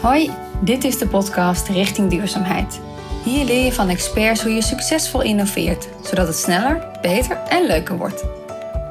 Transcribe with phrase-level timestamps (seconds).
[0.00, 0.30] Hoi,
[0.60, 2.80] dit is de podcast Richting Duurzaamheid.
[3.24, 7.96] Hier leer je van experts hoe je succesvol innoveert, zodat het sneller, beter en leuker
[7.96, 8.24] wordt.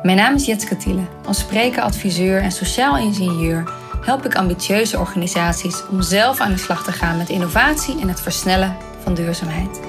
[0.03, 1.01] Mijn naam is Jetske Thiele.
[1.25, 6.83] Als spreker, adviseur en sociaal ingenieur help ik ambitieuze organisaties om zelf aan de slag
[6.83, 9.88] te gaan met innovatie en het versnellen van duurzaamheid.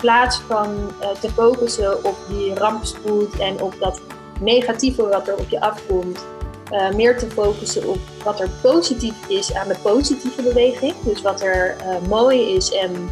[0.00, 4.00] Plaats van uh, te focussen op die rampspoed en op dat
[4.40, 6.24] negatieve wat er op je afkomt,
[6.72, 10.94] uh, meer te focussen op wat er positief is aan de positieve beweging.
[11.04, 13.10] Dus wat er uh, mooi is en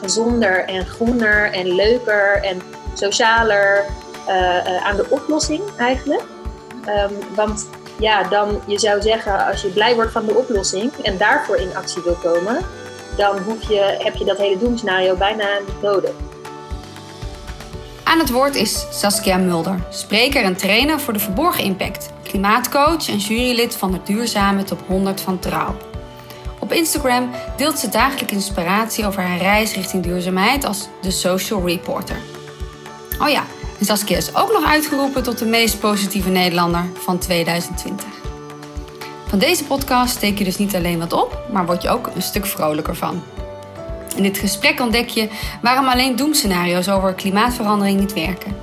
[0.00, 2.62] gezonder en groener en leuker en
[2.94, 3.84] socialer
[4.84, 6.22] aan de oplossing eigenlijk.
[6.86, 11.18] Um, want ja, dan je zou zeggen, als je blij wordt van de oplossing en
[11.18, 12.58] daarvoor in actie wil komen,
[13.18, 16.10] dan hoef je, heb je dat hele doemscenario bijna niet nodig.
[18.04, 23.16] Aan het woord is Saskia Mulder, spreker en trainer voor de Verborgen Impact, klimaatcoach en
[23.16, 25.76] jurylid van de Duurzame Top 100 van Trouw.
[26.58, 32.16] Op Instagram deelt ze dagelijks inspiratie over haar reis richting duurzaamheid als de Social Reporter.
[33.20, 33.44] Oh ja,
[33.78, 38.17] en Saskia is ook nog uitgeroepen tot de meest positieve Nederlander van 2020.
[39.28, 42.22] Van deze podcast steek je dus niet alleen wat op, maar word je ook een
[42.22, 43.22] stuk vrolijker van.
[44.16, 45.28] In dit gesprek ontdek je
[45.62, 48.56] waarom alleen doemscenario's over klimaatverandering niet werken.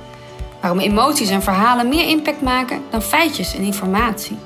[0.60, 4.36] Waarom emoties en verhalen meer impact maken dan feitjes en informatie.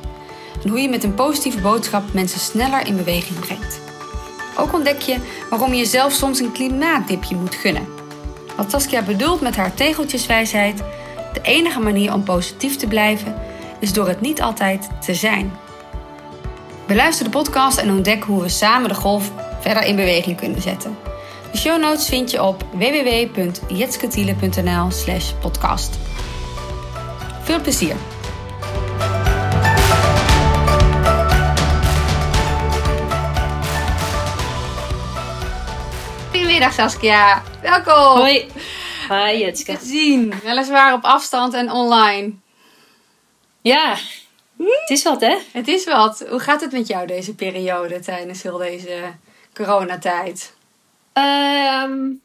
[0.62, 3.80] En hoe je met een positieve boodschap mensen sneller in beweging brengt.
[4.58, 5.16] Ook ontdek je
[5.50, 7.88] waarom je jezelf soms een klimaatdipje moet gunnen.
[8.56, 10.82] Wat Saskia bedoelt met haar tegeltjeswijsheid,
[11.32, 13.34] de enige manier om positief te blijven
[13.78, 15.68] is door het niet altijd te zijn.
[16.90, 20.98] Beluister de podcast en ontdek hoe we samen de golf verder in beweging kunnen zetten.
[21.52, 25.98] De show notes vind je op www.jetsketiele.nl slash podcast.
[27.42, 27.96] Veel plezier!
[36.30, 38.18] Goedemiddag Saskia, welkom!
[38.18, 38.50] Hoi!
[39.08, 39.76] Hi Jetske.
[39.80, 42.32] Zien, weliswaar op afstand en online.
[43.60, 43.96] Ja,
[44.66, 45.36] het is wat, hè?
[45.52, 46.24] Het is wat.
[46.28, 49.14] Hoe gaat het met jou deze periode tijdens heel deze
[49.54, 50.54] coronatijd?
[51.12, 52.20] Um,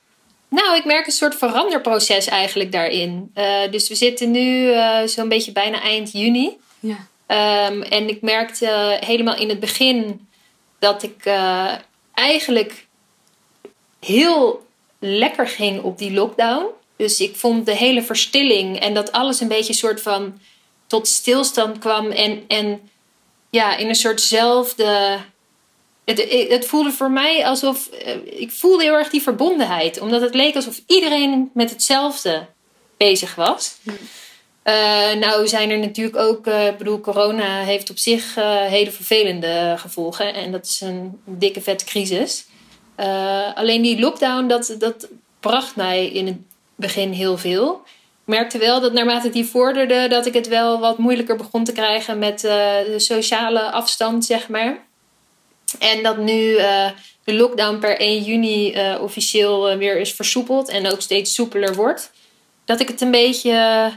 [0.50, 3.31] nou, ik merk een soort veranderproces eigenlijk daarin.
[3.35, 6.57] Uh, dus we zitten nu uh, zo'n beetje bijna eind juni.
[6.79, 6.97] Ja.
[7.68, 10.28] Um, en ik merkte helemaal in het begin
[10.79, 11.73] dat ik uh,
[12.13, 12.85] eigenlijk
[14.00, 14.66] heel
[15.00, 16.66] lekker ging op die lockdown.
[16.96, 20.40] Dus ik vond de hele verstilling en dat alles een beetje een soort van
[20.95, 22.89] tot stilstand kwam en, en
[23.50, 25.19] ja, in een soortzelfde.
[26.06, 27.88] Het, het voelde voor mij alsof.
[27.88, 32.45] Eh, ik voelde heel erg die verbondenheid, omdat het leek alsof iedereen met hetzelfde
[32.97, 33.75] bezig was.
[33.84, 33.97] Hmm.
[34.63, 38.91] Uh, nou zijn er natuurlijk ook, uh, ik bedoel, corona heeft op zich uh, hele
[38.91, 40.34] vervelende gevolgen.
[40.34, 42.45] En dat is een dikke vette crisis.
[43.55, 45.07] alleen die lockdown, dat, dat
[45.39, 46.38] bracht mij in het
[46.75, 47.84] begin heel veel
[48.25, 52.19] merkte wel dat naarmate die vorderde, dat ik het wel wat moeilijker begon te krijgen
[52.19, 52.52] met uh,
[52.86, 54.78] de sociale afstand, zeg maar.
[55.80, 56.90] En dat nu uh,
[57.24, 62.12] de lockdown per 1 juni uh, officieel weer is versoepeld en ook steeds soepeler wordt.
[62.66, 63.91] Dat ik het een beetje,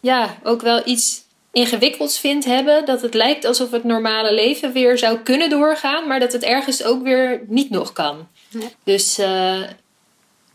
[0.00, 2.84] ja, ook wel iets ingewikkelds vind hebben.
[2.84, 6.84] Dat het lijkt alsof het normale leven weer zou kunnen doorgaan, maar dat het ergens
[6.84, 8.28] ook weer niet nog kan.
[8.48, 8.68] Ja.
[8.84, 9.16] Dus,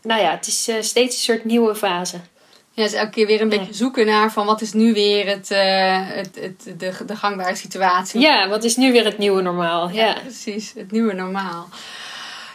[0.02, 2.16] nou ja, het is steeds een soort nieuwe fase.
[2.72, 5.50] Ja, dus elke keer weer een beetje zoeken naar van wat is nu weer het,
[5.50, 5.58] uh,
[6.02, 8.20] het, het, de, de gangbare situatie.
[8.20, 9.90] Ja, wat is nu weer het nieuwe normaal.
[9.90, 11.68] Ja, precies, het nieuwe normaal.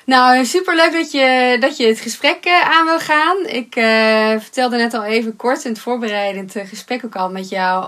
[0.06, 3.38] Nou, super leuk dat je, dat je het gesprek uh, aan wil gaan.
[3.46, 7.88] Ik uh, vertelde net al even kort in het voorbereidend gesprek ook al met jou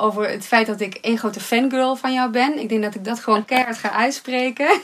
[0.00, 2.58] over het feit dat ik één grote fangirl van jou ben.
[2.58, 4.68] Ik denk dat ik dat gewoon keihard ga uitspreken.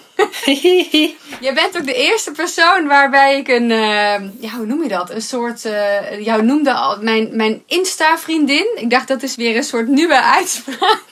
[1.46, 5.10] je bent ook de eerste persoon waarbij ik een, uh, ja, hoe noem je dat?
[5.10, 8.66] Een soort, uh, jou noemde al mijn, mijn Insta-vriendin.
[8.76, 11.04] Ik dacht dat is weer een soort nieuwe uitspraak.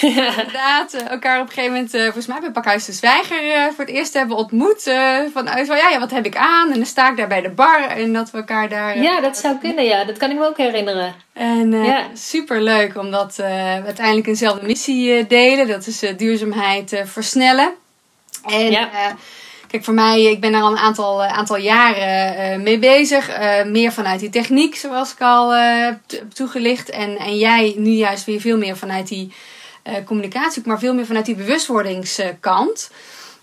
[0.00, 3.94] Inderdaad, uh, elkaar op een gegeven moment, volgens mij bij Pakhuis de Zwijger voor het
[3.94, 4.82] eerst hebben ontmoet.
[5.32, 6.70] vanuit van, ja, ja, wat heb ik aan?
[6.70, 8.98] En dan sta ik daar bij de bar en dat we elkaar daar...
[8.98, 10.04] ja, dat zou kunnen, ja.
[10.04, 11.14] Dat kan ik me ook herinneren.
[11.32, 12.06] En ja.
[12.14, 15.66] super leuk, omdat we uiteindelijk eenzelfde missie delen.
[15.68, 17.74] Dat is duurzaamheid versnellen.
[18.44, 18.88] En ja.
[19.68, 23.30] Kijk, voor mij, ik ben er al een aantal, aantal jaren uh, mee bezig.
[23.66, 25.98] meer vanuit die techniek, zoals ik al heb
[26.34, 26.90] toegelicht.
[26.90, 29.32] En, en jij nu juist weer veel meer vanuit die
[30.04, 32.90] communicatie, maar veel meer vanuit die bewustwordingskant.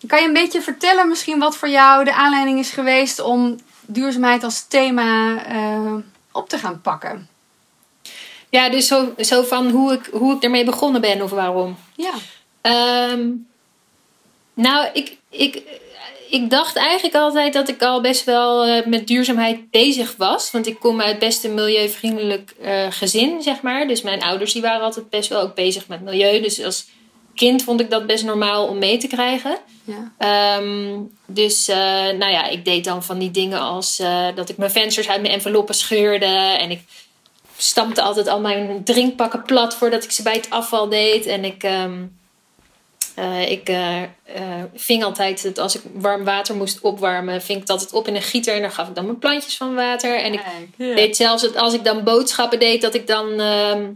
[0.08, 4.44] Kan je een beetje vertellen misschien wat voor jou de aanleiding is geweest om duurzaamheid
[4.44, 5.36] als thema
[6.32, 7.28] op te gaan pakken?
[8.50, 11.78] Ja, dus zo, zo van hoe ik, hoe ik ermee begonnen ben of waarom.
[11.96, 12.14] Ja.
[12.62, 13.30] Ehm,
[14.54, 15.62] nou, ik, ik,
[16.36, 20.52] ik dacht eigenlijk altijd dat ik al best wel uh, met duurzaamheid bezig was.
[20.52, 23.88] Want ik kom uit best een milieuvriendelijk uh, gezin, zeg maar.
[23.88, 26.42] Dus mijn ouders die waren altijd best wel ook bezig met milieu.
[26.42, 26.86] Dus als
[27.36, 29.58] kind vond ik dat best normaal om mee te krijgen.
[29.84, 30.58] Ja.
[30.58, 31.76] Um, dus uh,
[32.18, 34.02] nou ja, ik deed dan van die dingen als
[34.36, 36.26] dat ik mijn vensters uit mijn enveloppen scheurde.
[36.60, 36.82] En ik
[37.58, 41.26] stampte altijd al mijn drinkpakken plat voordat ik ze bij het afval deed.
[41.26, 41.64] En ik...
[41.64, 42.24] Um,
[43.20, 44.08] uh, ik uh, uh,
[44.76, 48.16] ving altijd, het, als ik warm water moest opwarmen, ving ik dat het op in
[48.16, 48.56] een gieter.
[48.56, 50.20] En dan gaf ik dan mijn plantjes van water.
[50.20, 50.42] En ik
[50.78, 53.92] deed zelfs, het, als ik dan boodschappen deed, dat ik dan ehm,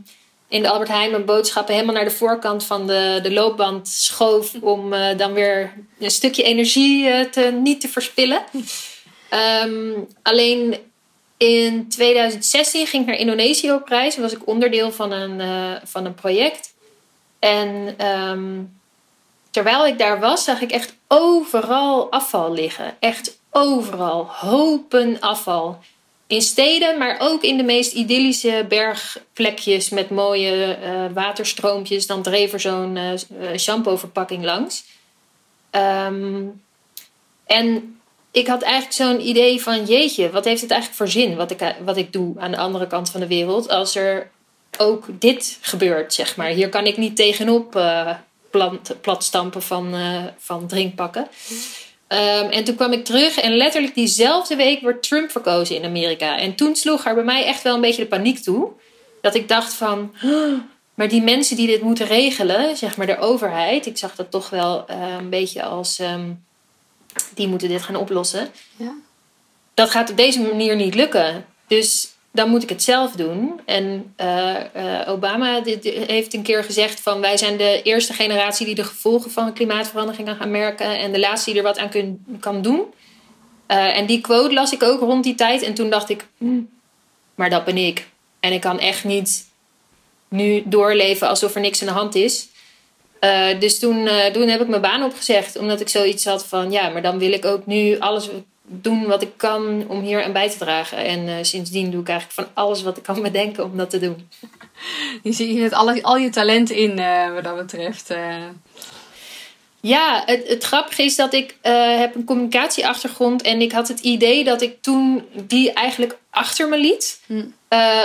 [0.47, 4.53] in de Albert Heijn mijn boodschappen helemaal naar de voorkant van de, de loopband schoof.
[4.61, 8.43] Om dan weer een stukje energie te, niet te verspillen.
[9.63, 10.77] Um, alleen
[11.37, 14.17] in 2016 ging ik naar Indonesië op reis.
[14.17, 15.41] was ik onderdeel van een,
[15.83, 16.73] van een project.
[17.39, 17.95] En...
[18.05, 18.77] Um,
[19.51, 22.95] terwijl ik daar was, zag ik echt overal afval liggen.
[22.99, 24.25] Echt overal.
[24.25, 25.79] Hopen afval.
[26.27, 32.07] In steden, maar ook in de meest idyllische bergplekjes met mooie uh, waterstroompjes.
[32.07, 34.83] Dan dreef er zo'n uh, shampoo-verpakking langs.
[35.71, 36.61] Um,
[37.45, 37.99] en
[38.31, 41.75] ik had eigenlijk zo'n idee van: jeetje, wat heeft het eigenlijk voor zin wat ik,
[41.83, 43.69] wat ik doe aan de andere kant van de wereld?
[43.69, 44.29] Als er
[44.77, 46.49] ook dit gebeurt, zeg maar.
[46.49, 47.75] Hier kan ik niet tegenop
[48.49, 51.27] plat, platstampen van, uh, van drinkpakken.
[52.07, 56.37] Um, en toen kwam ik terug en letterlijk diezelfde week werd Trump verkozen in Amerika.
[56.37, 58.71] En toen sloeg er bij mij echt wel een beetje de paniek toe.
[59.21, 60.15] Dat ik dacht van,
[60.93, 63.85] maar die mensen die dit moeten regelen, zeg maar de overheid.
[63.85, 66.45] Ik zag dat toch wel uh, een beetje als, um,
[67.33, 68.49] die moeten dit gaan oplossen.
[68.75, 68.93] Ja.
[69.73, 71.45] Dat gaat op deze manier niet lukken.
[71.67, 73.59] Dus dan moet ik het zelf doen.
[73.65, 75.61] En uh, uh, Obama
[76.07, 80.29] heeft een keer gezegd van wij zijn de eerste generatie die de gevolgen van klimaatverandering
[80.37, 82.79] gaan merken en de laatste die er wat aan kan doen.
[83.67, 86.61] Uh, en die quote las ik ook rond die tijd en toen dacht ik, hm,
[87.35, 88.07] maar dat ben ik.
[88.39, 89.47] En ik kan echt niet
[90.27, 92.47] nu doorleven alsof er niks aan de hand is.
[93.59, 97.01] dus toen, toen heb ik mijn baan opgezegd, omdat ik zoiets had van ja, maar
[97.01, 98.29] dan wil ik ook nu alles
[98.69, 100.97] doen wat ik kan om hier aan bij te dragen.
[100.97, 103.99] En uh, sindsdien doe ik eigenlijk van alles wat ik kan bedenken om dat te
[103.99, 104.29] doen.
[105.23, 108.11] Je ziet al, al je talent in uh, wat dat betreft.
[108.11, 108.35] Uh.
[109.81, 114.43] Ja, het, het grappige is dat ik heb een communicatieachtergrond en ik had het idee
[114.43, 117.21] dat ik toen die eigenlijk achter me liet.
[117.25, 117.43] Hm.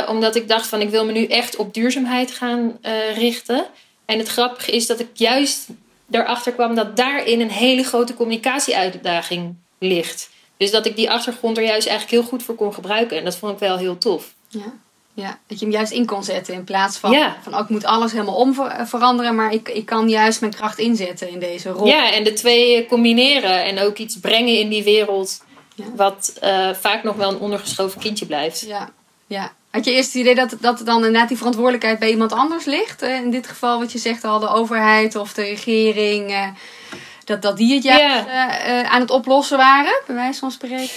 [0.08, 2.78] omdat ik dacht van ik wil me nu echt op duurzaamheid gaan
[3.14, 3.66] richten.
[4.04, 5.68] En het grappige is dat ik juist
[6.10, 10.30] erachter kwam dat daarin een hele grote communicatieuitdaging ligt.
[10.56, 13.18] Dus dat ik die achtergrond er juist eigenlijk heel goed voor kon gebruiken.
[13.18, 14.34] En dat vond ik wel heel tof.
[14.48, 14.72] Ja,
[15.14, 15.38] ja.
[15.46, 16.54] dat je hem juist in kon zetten.
[16.54, 18.54] In plaats van, van oh, ik moet alles helemaal om
[18.84, 19.34] veranderen.
[19.34, 21.86] Maar ik, ik kan juist mijn kracht inzetten in deze rol.
[21.86, 23.64] Ja, en de twee combineren.
[23.64, 25.42] En ook iets brengen in die wereld.
[25.96, 28.60] Wat uh, vaak nog wel een ondergeschoven kindje blijft.
[28.60, 28.90] Ja,
[29.26, 29.52] ja.
[29.70, 33.02] Had je eerst het idee dat, dat dan inderdaad die verantwoordelijkheid bij iemand anders ligt?
[33.02, 36.54] Eh, in dit geval wat je zegt al, de overheid of de regering.
[37.24, 40.50] Eh, dat, dat die het juist eh, eh, aan het oplossen waren, bij wijze van
[40.50, 40.88] spreken?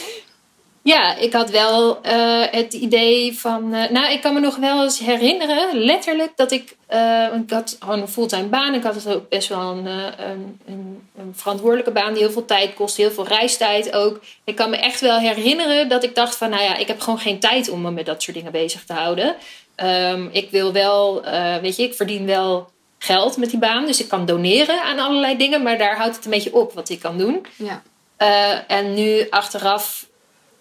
[0.87, 3.75] Ja, ik had wel uh, het idee van.
[3.75, 6.75] Uh, nou, ik kan me nog wel eens herinneren, letterlijk, dat ik.
[6.93, 8.73] Uh, ik had gewoon een fulltime baan.
[8.73, 12.73] Ik had ook best wel een, een, een, een, verantwoordelijke baan die heel veel tijd
[12.73, 14.19] kost, heel veel reistijd ook.
[14.43, 17.19] Ik kan me echt wel herinneren dat ik dacht van, nou ja, ik heb gewoon
[17.19, 19.35] geen tijd om me met dat soort dingen bezig te houden.
[19.83, 21.21] Um, ik wil wel,
[21.61, 23.85] weet je, ik verdien wel geld met die baan.
[23.85, 26.89] Dus ik kan doneren aan allerlei dingen, maar daar houdt het een beetje op wat
[26.89, 27.45] ik kan doen.
[27.55, 27.81] Ja.
[28.17, 30.07] Uh, en nu achteraf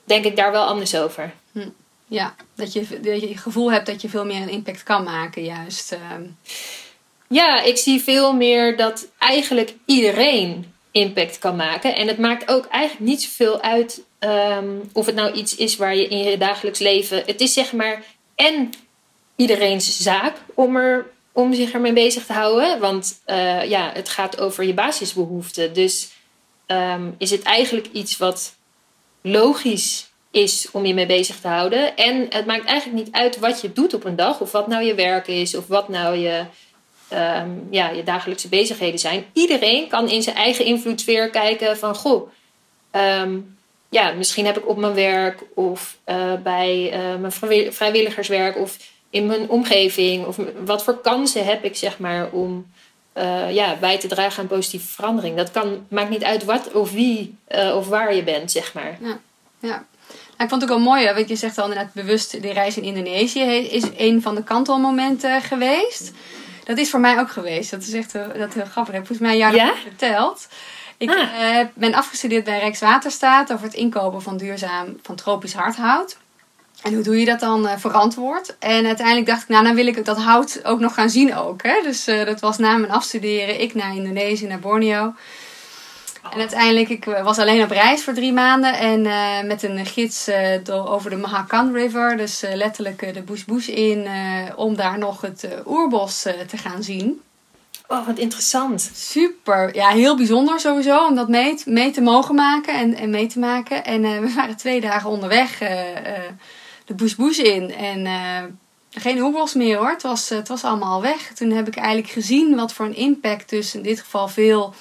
[0.04, 1.32] denk ik daar wel anders over.
[1.52, 1.68] Hm.
[2.08, 5.04] Ja, dat je, dat je het gevoel hebt dat je veel meer een impact kan
[5.04, 5.92] maken, juist.
[5.92, 5.98] Uh...
[7.28, 11.94] Ja, ik zie veel meer dat eigenlijk iedereen impact kan maken.
[11.94, 15.96] En het maakt ook eigenlijk niet zoveel uit um, of het nou iets is waar
[15.96, 17.22] je in je dagelijks leven.
[17.26, 18.02] Het is zeg maar
[18.34, 18.70] en
[19.36, 22.80] iedereen's zaak om er om zich ermee bezig te houden.
[22.80, 25.72] Want uh, ja, het gaat over je basisbehoeften.
[25.72, 26.08] Dus
[26.66, 28.56] um, is het eigenlijk iets wat
[29.20, 31.96] logisch is om je mee bezig te houden.
[31.96, 34.40] En het maakt eigenlijk niet uit wat je doet op een dag.
[34.40, 35.56] Of wat nou je werk is.
[35.56, 36.44] Of wat nou je,
[37.12, 39.24] um, ja, je dagelijkse bezigheden zijn.
[39.32, 41.94] Iedereen kan in zijn eigen invloedssfeer kijken van...
[41.94, 42.30] Goh,
[42.92, 43.56] um,
[43.88, 48.56] ja, misschien heb ik op mijn werk of uh, bij uh, mijn vrijwilligerswerk...
[48.58, 48.76] of
[49.10, 50.26] in mijn omgeving?
[50.26, 52.66] Of wat voor kansen heb ik, zeg maar, om
[53.14, 55.36] uh, ja, bij te dragen aan positieve verandering?
[55.36, 58.98] Dat kan, maakt niet uit wat of wie uh, of waar je bent, zeg maar.
[59.00, 59.18] Ja,
[59.58, 59.84] ja.
[60.38, 62.82] ik vond het ook wel mooi, wat je zegt al inderdaad bewust, die reis in
[62.82, 66.12] Indonesië is een van de kantelmomenten geweest.
[66.64, 67.70] Dat is voor mij ook geweest.
[67.70, 68.94] Dat is echt dat heel grappig.
[68.94, 69.74] Ik heb volgens mij een jaar ja?
[69.82, 70.48] verteld.
[70.96, 71.16] Ik ah.
[71.16, 76.16] uh, ben afgestudeerd bij Rijkswaterstaat over het inkopen van duurzaam, van tropisch hardhout.
[76.82, 78.56] En hoe doe je dat dan uh, verantwoord?
[78.58, 81.62] En uiteindelijk dacht ik, nou, dan wil ik dat hout ook nog gaan zien ook.
[81.62, 81.80] Hè?
[81.82, 85.14] Dus uh, dat was na mijn afstuderen, ik naar Indonesië, naar Borneo.
[86.32, 88.74] En uiteindelijk, ik was alleen op reis voor drie maanden.
[88.74, 90.30] En uh, met een gids
[90.62, 92.16] door, over de Mahakan River.
[92.16, 94.06] Dus letterlijk de bush bush in.
[94.56, 97.20] om daar nog het oerbos te gaan zien.
[97.88, 98.90] Oh, wat interessant.
[98.94, 99.74] Super.
[99.74, 103.38] Ja, heel bijzonder sowieso om dat mee, mee te mogen maken en, en mee te
[103.38, 103.84] maken.
[103.84, 105.60] En we waren twee dagen onderweg
[106.86, 107.74] de bush in.
[107.74, 108.06] En
[108.90, 109.90] geen oerbos meer hoor.
[109.90, 111.32] Het was, het was allemaal weg.
[111.34, 114.74] Toen heb ik eigenlijk gezien wat voor een impact dus in dit geval veel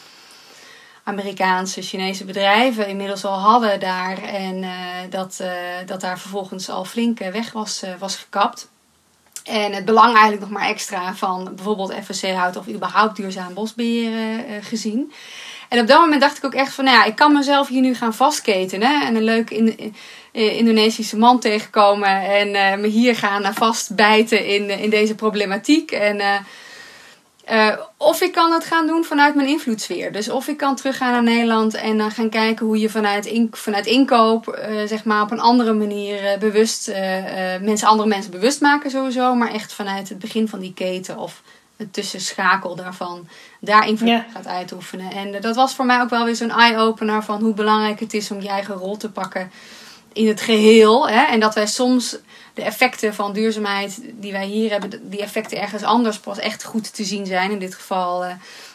[1.04, 4.24] Amerikaanse, Chinese bedrijven inmiddels al hadden daar.
[4.24, 4.72] En uh,
[5.10, 5.44] dat,
[5.86, 8.70] dat daar vervolgens al flink weg was, was gekapt.
[9.44, 15.14] En het belang eigenlijk nog maar extra van bijvoorbeeld FSC-hout of überhaupt duurzaam bosbeheer gezien.
[15.70, 17.82] En op dat moment dacht ik ook echt van, nou ja, ik kan mezelf hier
[17.82, 19.02] nu gaan vastketenen.
[19.02, 19.96] En een leuk in,
[20.32, 25.92] Indonesische man tegenkomen en me hier gaan vastbijten in, in deze problematiek.
[25.92, 26.22] En
[27.98, 30.12] of ik kan het gaan doen vanuit mijn invloedssfeer.
[30.12, 33.48] Dus of ik kan teruggaan naar Nederland en dan gaan kijken hoe je vanuit, in,
[33.52, 36.92] vanuit inkoop, zeg maar op een andere manier bewust,
[37.62, 39.36] mensen, andere mensen bewust maken sowieso.
[39.36, 41.42] Maar echt vanuit het begin van die keten of
[41.78, 43.28] het tussenschakel daarvan,
[43.60, 45.12] daar invloed gaat uitoefenen.
[45.12, 48.32] En dat was voor mij ook wel weer zo'n eye-opener van hoe belangrijk het is
[48.32, 49.52] om je eigen rol te pakken
[50.14, 51.10] in het geheel.
[51.10, 51.24] Hè?
[51.24, 52.18] En dat wij soms
[52.54, 56.94] de effecten van duurzaamheid die wij hier hebben, die effecten ergens anders pas echt goed
[56.94, 57.52] te zien zijn.
[57.52, 58.32] In dit geval uh,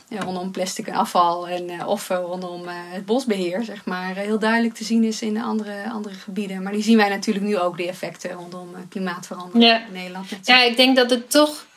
[0.08, 4.74] rondom plastic en afval en, uh, of rondom uh, het bosbeheer, zeg maar, heel duidelijk
[4.74, 6.62] te zien is in andere, andere gebieden.
[6.62, 10.26] Maar die zien wij natuurlijk nu ook, de effecten rondom klimaatverandering in Nederland.
[10.42, 11.68] Ja, ik denk dat het toch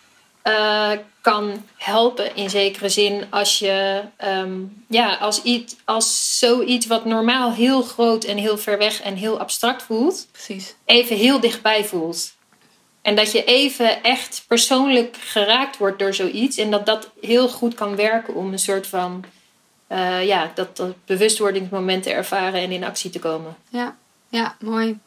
[0.44, 7.06] uh, kan helpen in zekere zin als je um, ja, als, iets, als zoiets wat
[7.06, 10.76] normaal heel groot en heel ver weg en heel abstract voelt, Precies.
[10.86, 12.34] even heel dichtbij voelt.
[13.04, 16.58] En dat je even echt persoonlijk geraakt wordt door zoiets.
[16.58, 19.24] En dat dat heel goed kan werken om een soort van
[19.90, 23.56] uh, ja, dat, dat bewustwordingsmoment te ervaren en in actie te komen.
[23.70, 23.96] Ja,
[24.30, 25.00] ja mooi.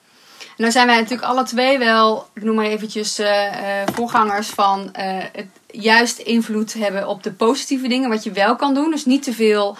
[0.56, 3.52] Dan zijn wij natuurlijk alle twee wel, ik noem maar eventjes, uh,
[3.92, 8.74] voorgangers van uh, het juist invloed hebben op de positieve dingen, wat je wel kan
[8.74, 8.90] doen.
[8.90, 9.76] Dus niet te veel,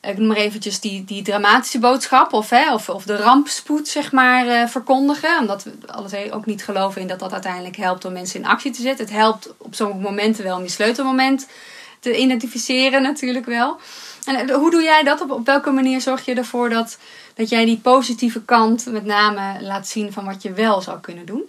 [0.00, 4.12] ik noem maar eventjes die, die dramatische boodschap of, hè, of, of de rampspoed, zeg
[4.12, 5.38] maar, verkondigen.
[5.38, 8.46] Omdat we alle twee ook niet geloven in dat dat uiteindelijk helpt om mensen in
[8.46, 9.04] actie te zetten.
[9.04, 11.46] Het helpt op sommige momenten wel om die sleutelmoment
[12.00, 13.76] te identificeren, natuurlijk wel.
[14.24, 15.30] En hoe doe jij dat?
[15.30, 16.98] Op welke manier zorg je ervoor dat
[17.36, 21.26] dat jij die positieve kant met name laat zien van wat je wel zou kunnen
[21.26, 21.42] doen?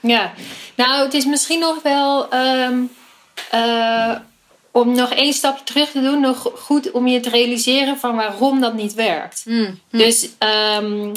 [0.00, 0.32] Ja,
[0.74, 2.90] nou, het is misschien nog wel um,
[3.54, 4.16] uh,
[4.70, 8.60] om nog één stapje terug te doen, nog goed om je te realiseren van waarom
[8.60, 9.42] dat niet werkt.
[9.46, 9.78] Mm, mm.
[9.90, 10.28] Dus
[10.78, 11.12] um, uh,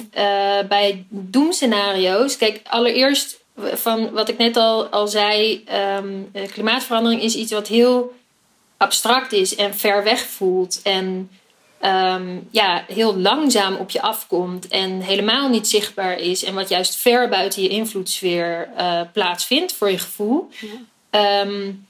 [0.67, 3.39] bij doemscenario's, kijk, allereerst
[3.74, 5.63] van wat ik net al, al zei,
[5.98, 8.13] um, klimaatverandering is iets wat heel
[8.77, 10.81] abstract is en ver weg voelt.
[10.84, 11.29] En
[11.86, 16.44] um, ja, heel langzaam op je afkomt en helemaal niet zichtbaar is.
[16.44, 20.50] En wat juist ver buiten je invloedssfeer uh, plaatsvindt voor je gevoel.
[21.12, 21.42] Ja.
[21.42, 21.88] Um,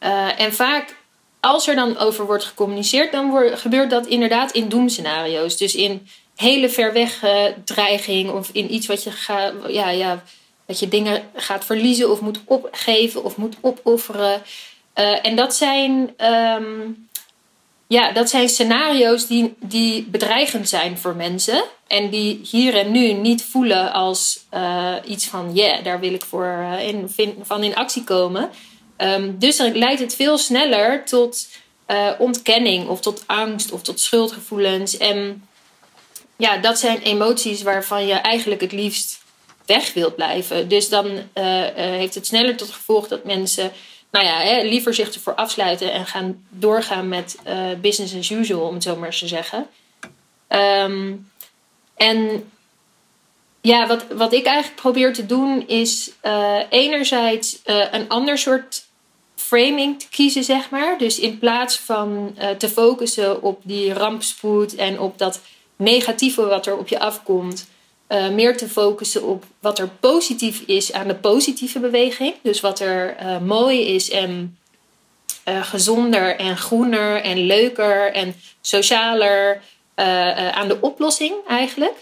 [0.00, 0.96] uh, en vaak,
[1.40, 5.56] als er dan over wordt gecommuniceerd, dan wordt, gebeurt dat inderdaad in doemscenario's.
[5.56, 10.22] Dus in hele ver weg uh, dreiging of in iets wat je, ga, ja, ja,
[10.66, 14.42] dat je dingen gaat verliezen of moet opgeven of moet opofferen.
[15.22, 16.14] en dat zijn.
[16.18, 17.10] Um,
[17.86, 21.64] ja, dat zijn scenario's die, die bedreigend zijn voor mensen.
[21.86, 26.12] En die hier en nu niet voelen als uh, iets van, ja, yeah, daar wil
[26.12, 27.08] ik voor uh, in,
[27.42, 28.50] van in actie komen.
[28.96, 31.48] Um, dus dan leidt het veel sneller tot
[31.88, 34.96] uh, ontkenning of tot angst of tot schuldgevoelens.
[34.96, 35.48] En
[36.36, 39.20] ja, dat zijn emoties waarvan je eigenlijk het liefst
[39.66, 40.68] weg wilt blijven.
[40.68, 41.10] Dus dan
[41.74, 43.72] heeft het sneller tot gevolg dat mensen
[44.12, 48.66] nou ja, hè, liever zich ervoor afsluiten en gaan doorgaan met uh, business as usual,
[48.66, 49.66] om het zo maar eens te zeggen.
[50.48, 51.30] Um,
[51.96, 52.50] en
[53.60, 58.84] ja, wat, wat ik eigenlijk probeer te doen is uh, enerzijds uh, een ander soort
[59.34, 60.98] framing te kiezen, zeg maar.
[60.98, 65.40] Dus in plaats van te focussen op die rampspoed en op dat
[65.76, 67.68] negatieve wat er op je afkomt,
[68.12, 72.34] uh, meer te focussen op wat er positief is aan de positieve beweging.
[72.42, 74.58] Dus wat er uh, mooi is en
[75.48, 79.60] uh, gezonder en groener en leuker en socialer
[80.52, 81.94] aan de oplossing eigenlijk.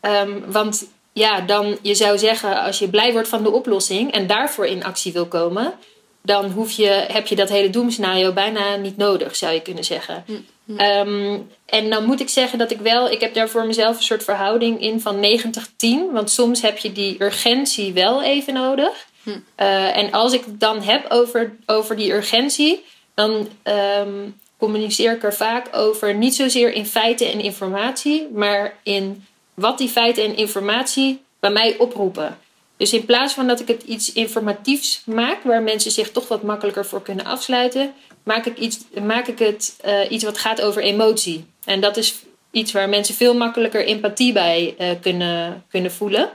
[0.00, 4.26] Ehm, want ja, dan je zou zeggen, als je blij wordt van de oplossing en
[4.26, 5.74] daarvoor in actie wil komen,
[6.22, 10.24] dan hoef je, heb je dat hele doemscenario bijna niet nodig, zou je kunnen zeggen.
[10.26, 10.32] Hm,
[10.68, 10.76] hm.
[10.76, 14.02] Ehm, en dan moet ik zeggen dat ik wel, ik heb daar voor mezelf een
[14.02, 16.12] soort verhouding in van 90-10.
[16.12, 19.06] Want soms heb je die urgentie wel even nodig.
[19.22, 19.30] Hm.
[19.54, 22.84] Eh, en als ik het dan heb over, over die urgentie,
[23.14, 29.26] dan ehm, communiceer ik er vaak over niet zozeer in feiten en informatie, maar in
[29.54, 32.38] wat die feiten en informatie bij mij oproepen.
[32.76, 36.42] Dus in plaats van dat ik het iets informatiefs maak, waar mensen zich toch wat
[36.42, 37.92] makkelijker voor kunnen afsluiten,
[38.28, 41.46] maak ik, iets, maak ik het uh, iets wat gaat over emotie.
[41.64, 42.14] En dat is
[42.50, 46.28] iets waar mensen veel makkelijker empathie bij uh, kunnen, kunnen voelen.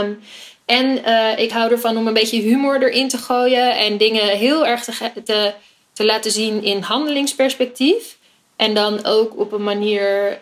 [0.00, 0.20] Um,
[0.64, 4.66] en uh, ik hou ervan om een beetje humor erin te gooien en dingen heel
[4.66, 5.52] erg te, te,
[5.92, 8.16] te laten zien in handelingsperspectief.
[8.56, 10.38] En dan ook op een manier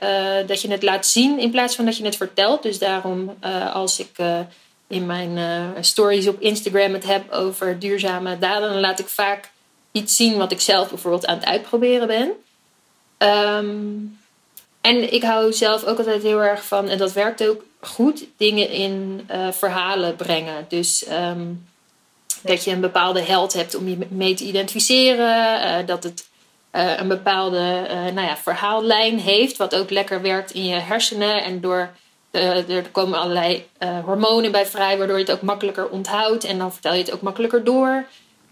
[0.47, 2.63] dat je het laat zien in plaats van dat je het vertelt.
[2.63, 3.37] Dus daarom
[3.73, 4.11] als ik
[4.89, 5.39] in mijn
[5.81, 9.51] stories op Instagram het heb over duurzame daden, dan laat ik vaak
[9.95, 12.33] iets zien wat ik zelf bijvoorbeeld aan het uitproberen ben.
[13.59, 14.19] Um,
[14.81, 18.71] en ik hou zelf ook altijd heel erg van, en dat werkt ook goed, dingen
[18.71, 20.65] in verhalen brengen.
[20.69, 21.67] Dus um,
[22.43, 25.87] dat je een bepaalde held hebt om je mee te identificeren.
[25.87, 26.27] dat het
[26.73, 31.43] uh, een bepaalde nou ja, verhaallijn heeft, wat ook lekker werkt in je hersenen.
[31.43, 31.91] En door,
[32.31, 33.67] er komen allerlei
[34.05, 36.45] hormonen bij vrij, waardoor je het ook makkelijker onthoudt.
[36.45, 38.05] En dan vertel je het ook makkelijker door.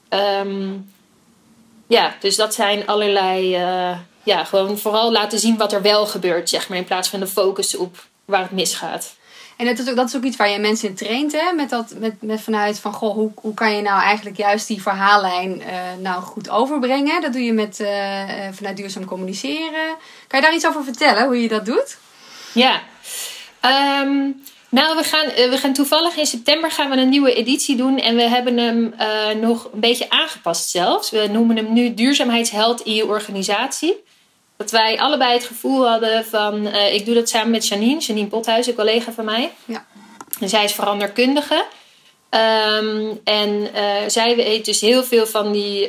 [0.08, 0.92] Um,
[1.86, 3.48] ja, dus dat zijn allerlei.
[4.24, 7.26] ja, gewoon vooral laten zien wat er wel gebeurt, zeg maar, in plaats van de
[7.26, 9.14] focus op waar het misgaat.
[9.56, 11.52] En dat is, ook, dat is ook iets waar je mensen in traint, hè?
[11.52, 14.82] Met, dat, met, met vanuit van, goh, hoe, hoe kan je nou eigenlijk juist die
[14.82, 15.66] verhaallijn uh,
[15.98, 17.20] nou goed overbrengen?
[17.20, 17.88] Dat doe je met, uh,
[18.52, 19.96] vanuit duurzaam communiceren.
[20.26, 21.98] Kan je daar iets over vertellen, hoe je dat doet?
[22.54, 22.80] Ja,
[24.02, 27.98] um, nou, we gaan, we gaan toevallig in september gaan we een nieuwe editie doen.
[27.98, 31.10] En we hebben hem uh, nog een beetje aangepast zelfs.
[31.10, 34.02] We noemen hem nu duurzaamheidsheld in je organisatie
[34.56, 36.66] dat wij allebei het gevoel hadden van...
[36.66, 39.52] Uh, ik doe dat samen met Janine, Janine Pothuis, een collega van mij.
[39.64, 39.86] Ja.
[40.40, 41.64] En zij is veranderkundige.
[42.30, 45.88] Um, en uh, zij weet dus heel veel van die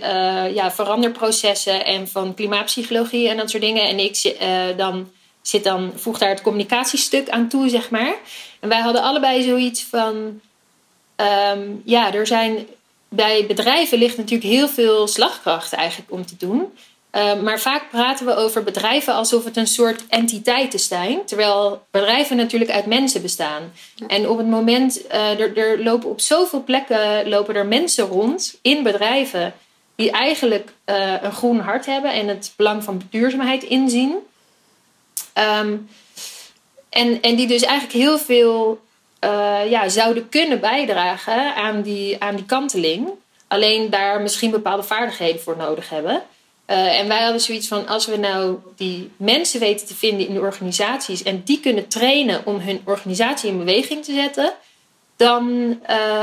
[0.54, 3.88] ja, veranderprocessen en van klimaatpsychologie en dat soort dingen.
[3.88, 4.36] En ik
[4.78, 8.16] dan, zit dan, voeg daar het communicatiestuk aan toe, zeg maar.
[8.64, 10.42] En wij hadden allebei zoiets van...
[11.16, 12.68] Um, ja, er zijn...
[13.10, 16.74] Bij bedrijven ligt natuurlijk heel veel slagkracht eigenlijk om te doen.
[17.12, 21.26] Uh, maar vaak praten we over bedrijven alsof het een soort entiteiten zijn.
[21.26, 23.74] Terwijl bedrijven natuurlijk uit mensen bestaan.
[24.08, 28.58] En op het moment, uh, er, er, lopen op zoveel plekken lopen er mensen rond
[28.62, 29.54] in bedrijven.
[29.96, 34.16] Die eigenlijk uh, een groen hart hebben en het belang van duurzaamheid inzien.
[35.60, 35.88] Um,
[36.94, 38.82] en, en die dus eigenlijk heel veel
[39.70, 43.10] ja, zouden kunnen bijdragen aan die, aan die kanteling.
[43.48, 46.24] Alleen daar misschien bepaalde vaardigheden voor nodig hebben.
[46.68, 50.34] Uh, en wij hadden zoiets van: als we nou die mensen weten te vinden in
[50.34, 54.54] de organisaties en die kunnen trainen om hun organisatie in beweging te zetten,
[55.16, 55.44] dan,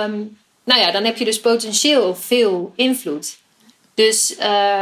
[0.03, 3.37] um, nou ja, dan heb je dus potentieel veel invloed.
[3.95, 4.37] Dus,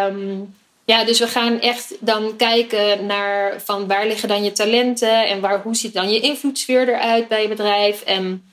[0.08, 0.56] um,
[0.88, 5.40] ja, dus we gaan echt dan kijken naar van waar liggen dan je talenten en
[5.40, 8.52] waar, hoe ziet dan je invloedssfeer eruit bij je bedrijf en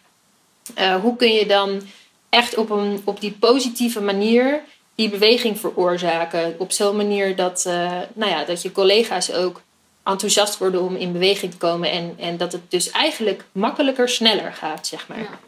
[0.77, 1.81] uh, hoe kun je dan
[2.29, 4.61] echt op, een, op die positieve manier
[4.95, 6.55] die beweging veroorzaken.
[6.57, 9.61] Op zo'n manier dat, uh, nou ja, dat je collega's ook
[10.03, 11.91] enthousiast worden om in beweging te komen.
[11.91, 15.19] En, en dat het dus eigenlijk makkelijker, sneller gaat, zeg maar.
[15.19, 15.39] Ja.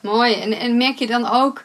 [0.00, 0.34] Mooi.
[0.34, 1.64] En, en merk je dan ook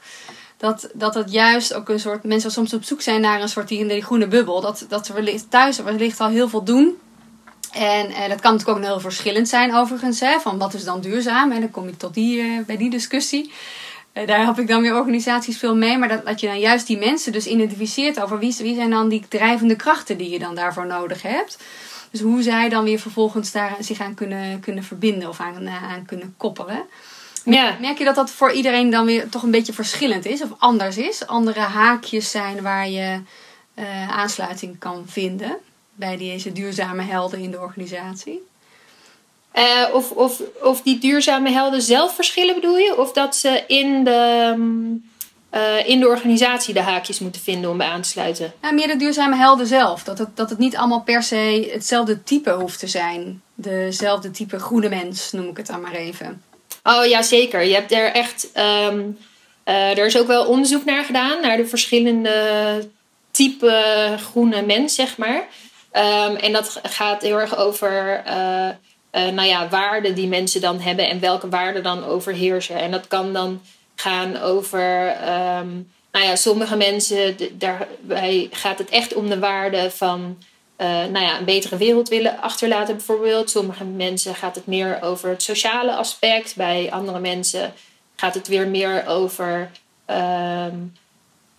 [0.60, 2.24] dat, dat het juist ook een soort...
[2.24, 4.62] Mensen soms op zoek zijn naar een soort die, die groene bubbel.
[4.62, 6.98] Dat, dat ze wellicht thuis wellicht al heel veel doen.
[7.72, 10.20] En eh, dat kan natuurlijk ook heel verschillend zijn overigens.
[10.20, 11.52] Hè, van wat is dan duurzaam?
[11.52, 13.52] En dan kom je tot die, uh, bij die discussie.
[14.14, 15.98] Eh, daar help ik dan weer organisaties veel mee.
[15.98, 19.10] Maar dat, dat je dan juist die mensen dus identificeert over wie, wie zijn dan
[19.10, 21.58] die drijvende krachten die je dan daarvoor nodig hebt.
[22.12, 25.84] Dus hoe zij dan weer vervolgens daar zich aan kunnen, kunnen verbinden of aan, eh,
[25.84, 26.84] aan kunnen koppelen.
[27.46, 27.78] Ja.
[27.80, 30.98] Merk je dat dat voor iedereen dan weer toch een beetje verschillend is of anders
[30.98, 31.28] is?
[31.28, 33.22] Andere haakjes zijn waar je
[33.76, 35.58] uh, aansluiting kan vinden
[35.96, 38.48] bij deze duurzame helden in de organisatie?
[39.54, 42.98] Uh, of, of, of die duurzame helden zelf verschillen bedoel je?
[42.98, 44.56] Of dat ze in de,
[45.54, 48.54] uh, in de organisatie de haakjes moeten vinden om bij aan te sluiten?
[48.62, 50.04] Ja, meer de duurzame helden zelf.
[50.04, 53.42] Dat het, dat het niet allemaal per se hetzelfde type hoeft te zijn.
[53.56, 56.42] Dezelfde type groene mens, noem ik het dan maar even.
[56.84, 57.64] Oh ja, zeker.
[57.64, 58.50] Je hebt er echt.
[58.56, 59.18] Um,
[59.66, 62.90] uh, er is ook wel onderzoek naar gedaan, naar de verschillende
[63.32, 65.48] type groene mens, zeg maar.
[65.94, 68.24] Um, en dat gaat heel erg over
[69.12, 72.76] nou ja, waarden die mensen dan hebben en welke waarden dan overheersen.
[72.76, 73.62] En dat kan dan
[74.02, 75.70] gaan over, ehm,
[76.12, 80.38] nou ja, sommige mensen, daarbij gaat het echt om de waarde van
[80.82, 83.50] uh, nou ja, een betere wereld willen achterlaten, bijvoorbeeld.
[83.50, 86.56] Sommige mensen gaat het meer over het sociale aspect.
[86.56, 87.74] Bij andere mensen
[88.16, 89.72] gaat het weer meer over.
[90.06, 90.76] Ehm,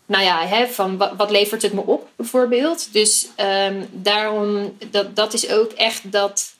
[0.06, 2.92] nou ja, hè, van wat, levert het me op, bijvoorbeeld.
[2.92, 3.28] Dus
[3.66, 6.54] um, daarom, dat, dat is ook echt dat.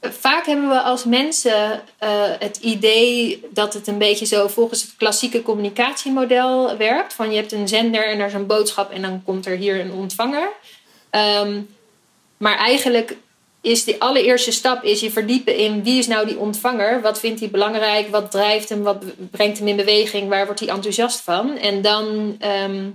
[0.00, 4.96] Vaak hebben we als mensen uh, het idee dat het een beetje zo volgens het
[4.96, 7.14] klassieke communicatiemodel werkt.
[7.14, 9.80] Van je hebt een zender en er is een boodschap en dan komt er hier
[9.80, 10.48] een ontvanger.
[11.10, 11.76] Um,
[12.38, 13.16] maar eigenlijk
[13.60, 17.40] is de allereerste stap is je verdiepen in wie is nou die ontvanger, wat vindt
[17.40, 21.56] hij belangrijk, wat drijft hem, wat brengt hem in beweging, waar wordt hij enthousiast van.
[21.56, 22.90] En dan ehm,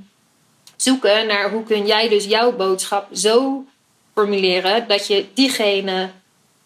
[0.75, 3.65] zoeken naar hoe kun jij dus jouw boodschap zo
[4.13, 6.10] formuleren dat je diegene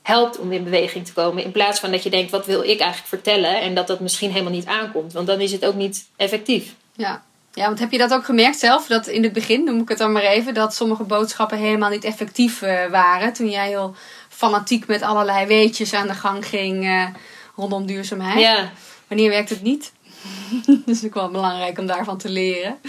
[0.02, 1.44] helpt om in beweging te komen.
[1.44, 3.62] In plaats van dat je denkt, wat wil ik eigenlijk vertellen?
[3.62, 5.13] En dat dat misschien helemaal niet aankomt.
[5.13, 6.76] Want dan is het ook niet effectief.
[6.96, 7.24] Ja,
[7.58, 8.88] ja, want heb je dat ook gemerkt zelf?
[8.88, 12.04] Dat in het begin, noem ik het dan maar even, dat sommige boodschappen helemaal niet
[12.04, 13.34] effectief uh, waren.
[13.34, 13.96] Toen jij heel
[14.30, 17.08] fanatiek met allerlei weetjes aan de gang ging uh,
[17.56, 18.39] rondom duurzaamheid.
[18.39, 18.72] Ja.
[19.08, 19.91] Wanneer werkt het niet?
[20.86, 22.80] dus ook wel belangrijk om daarvan te leren.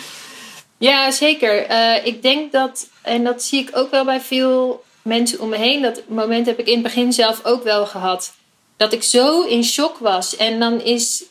[0.78, 1.70] Ja, zeker.
[1.70, 5.56] Uh, ik denk dat, en dat zie ik ook wel bij veel mensen om me
[5.56, 8.34] heen, dat moment heb ik in het begin zelf ook wel gehad.
[8.76, 10.36] Dat ik zo in shock was.
[10.36, 11.24] En dan is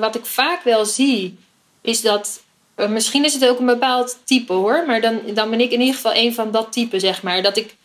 [0.00, 1.38] wat ik vaak wel zie
[1.86, 2.42] is dat.
[2.74, 5.80] Eh, misschien is het ook een bepaald type hoor, maar dan, dan ben ik in
[5.80, 7.42] ieder geval een van dat type, zeg maar.
[7.42, 7.76] Dat ik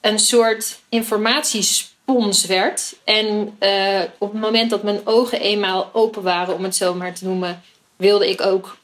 [0.00, 2.94] een soort informatiespons werd.
[3.04, 7.14] En uh, op het moment dat mijn ogen eenmaal open waren, om het zo maar
[7.14, 7.62] te noemen,
[7.96, 8.76] wilde ik ook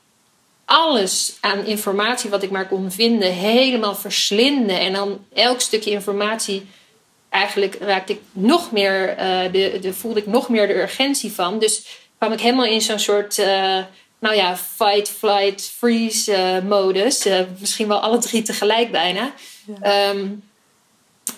[0.65, 4.81] alles aan informatie wat ik maar kon vinden helemaal verslinden.
[4.81, 6.67] En dan elk stukje informatie,
[7.29, 11.59] eigenlijk raakte ik nog meer, uh, de, de, voelde ik nog meer de urgentie van.
[11.59, 13.38] Dus kwam ik helemaal in zo'n soort
[14.22, 17.26] nou ja, fight, flight, freeze uh, modus.
[17.26, 19.32] Uh, misschien wel alle drie tegelijk bijna.
[19.80, 20.26] Ehm,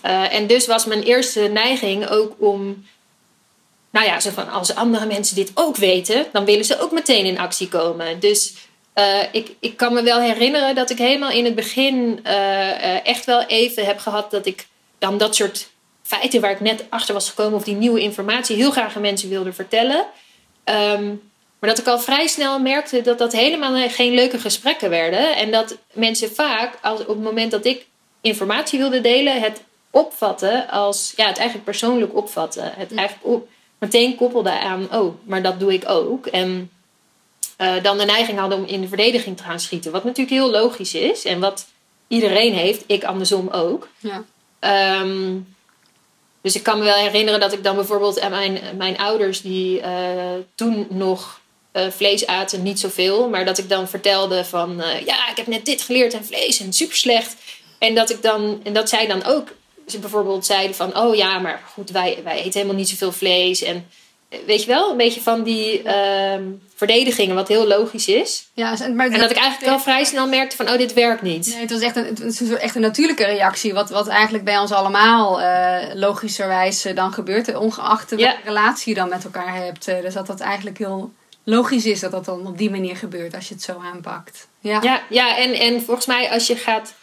[0.00, 2.86] eh, en dus was mijn eerste neiging ook om,
[3.90, 7.24] nou ja, zo van als andere mensen dit ook weten, dan willen ze ook meteen
[7.24, 8.20] in actie komen.
[8.20, 8.54] Dus
[9.32, 12.24] ik, ik kan me wel herinneren dat ik helemaal in het begin
[13.04, 14.66] echt wel even heb gehad dat ik
[14.98, 15.68] dan dat soort
[16.02, 19.28] feiten waar ik net achter was gekomen of die nieuwe informatie heel graag aan mensen
[19.28, 20.06] wilde vertellen.
[20.64, 21.32] Um,
[21.64, 25.36] maar dat ik al vrij snel merkte dat dat helemaal geen leuke gesprekken werden.
[25.36, 27.86] En dat mensen vaak, als, op het moment dat ik
[28.20, 32.72] informatie wilde delen, het opvatten als, ja, het eigenlijk persoonlijk opvatten.
[32.76, 33.44] Het eigenlijk
[33.78, 36.26] meteen koppelde aan, oh, maar dat doe ik ook.
[36.26, 36.70] En
[37.58, 39.92] uh, dan de neiging hadden om in de verdediging te gaan schieten.
[39.92, 41.66] Wat natuurlijk heel logisch is en wat
[42.08, 43.88] iedereen heeft, ik andersom ook.
[43.98, 44.24] Ja.
[44.58, 45.38] Ehm,
[46.40, 49.80] dus ik kan me wel herinneren dat ik dan bijvoorbeeld aan mijn, mijn ouders, die
[49.80, 49.86] uh,
[50.54, 51.42] toen nog
[51.76, 53.28] uh, vlees aten, niet zoveel.
[53.28, 56.60] Maar dat ik dan vertelde van, uh, ja, ik heb net dit geleerd en vlees
[56.60, 57.36] en super slecht.
[57.78, 59.48] En dat ik dan, en dat zij dan ook
[59.86, 63.62] ze bijvoorbeeld zeiden van, oh ja, maar goed, wij, wij eten helemaal niet zoveel vlees.
[63.62, 63.86] En
[64.28, 65.92] eh, weet je wel, een beetje van die uh,
[66.74, 68.46] verdedigingen, wat heel logisch is.
[68.54, 71.46] Ja, maar en dat ik eigenlijk wel vrij snel merkte van, oh, dit werkt niet.
[71.46, 74.58] Nee, het was echt een, het was echt een natuurlijke reactie, wat, wat eigenlijk bij
[74.58, 79.84] ons allemaal uh, logischerwijs dan gebeurt, ongeacht welke relatie je dan met elkaar hebt.
[79.84, 81.12] dus dat dat eigenlijk heel
[81.44, 84.48] logisch is dat dat dan op die manier gebeurt als je het zo aanpakt.
[84.60, 86.94] Ja, ja, ja en, en volgens mij als je gaat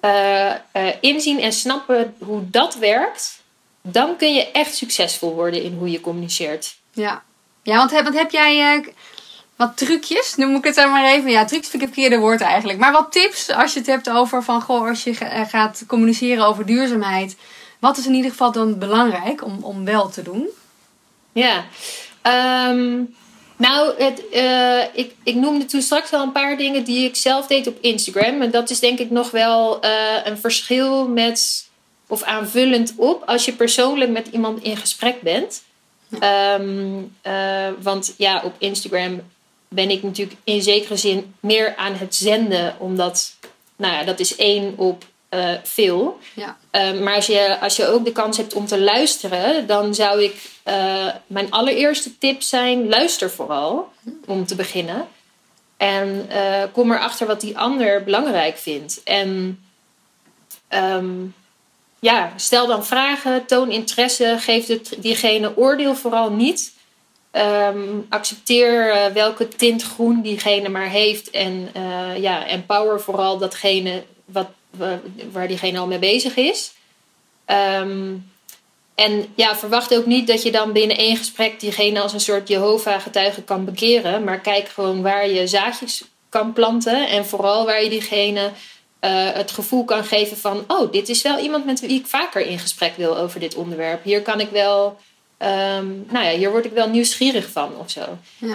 [0.00, 3.42] uh, uh, inzien en snappen hoe dat werkt,
[3.82, 6.76] dan kun je echt succesvol worden in hoe je communiceert.
[6.92, 7.22] Ja,
[7.62, 8.86] ja want, heb, want heb jij uh,
[9.56, 10.34] wat trucjes?
[10.36, 11.30] Nu moet ik het dan maar even.
[11.30, 12.78] Ja, trucs vind ik het verkeerde woord eigenlijk.
[12.78, 15.14] Maar wat tips als je het hebt over van goh, als je
[15.48, 17.36] gaat communiceren over duurzaamheid.
[17.78, 20.48] Wat is in ieder geval dan belangrijk om, om wel te doen?
[21.32, 21.64] Ja,
[22.68, 23.14] um,
[23.60, 27.46] nou, het, uh, ik, ik noemde toen straks al een paar dingen die ik zelf
[27.46, 28.42] deed op Instagram.
[28.42, 29.90] En dat is denk ik nog wel uh,
[30.24, 31.68] een verschil met,
[32.06, 35.62] of aanvullend op, als je persoonlijk met iemand in gesprek bent.
[36.58, 39.20] Um, uh, want ja, op Instagram
[39.68, 43.36] ben ik natuurlijk in zekere zin meer aan het zenden, omdat,
[43.76, 46.18] nou ja, dat is één op uh, veel.
[46.34, 46.56] Ja.
[46.72, 50.22] Uh, maar als je, als je ook de kans hebt om te luisteren, dan zou
[50.22, 53.92] ik uh, mijn allereerste tip zijn: luister vooral
[54.26, 55.08] om te beginnen.
[55.76, 56.28] En
[56.72, 59.02] kom erachter wat die ander belangrijk vindt.
[59.02, 59.62] En
[60.68, 61.34] um,
[61.98, 66.72] ja, stel dan vragen, toon interesse, geef het, diegene oordeel vooral niet.
[67.32, 71.30] Um, accepteer welke tint groen diegene maar heeft.
[71.30, 71.68] En
[72.16, 74.48] ja, empower vooral datgene wat
[75.32, 76.72] waar diegene al mee bezig is.
[77.46, 78.30] Um,
[78.94, 82.48] en ja, verwacht ook niet dat je dan binnen één gesprek diegene als een soort
[82.48, 84.24] Jehovah-getuige kan bekeren.
[84.24, 87.08] Maar kijk gewoon waar je zaadjes kan planten.
[87.08, 88.50] En vooral waar je diegene uh,
[89.32, 92.58] het gevoel kan geven van: oh, dit is wel iemand met wie ik vaker in
[92.58, 94.04] gesprek wil over dit onderwerp.
[94.04, 94.98] Hier kan ik wel.
[95.42, 98.00] Um, nou ja, hier word ik wel nieuwsgierig van of zo.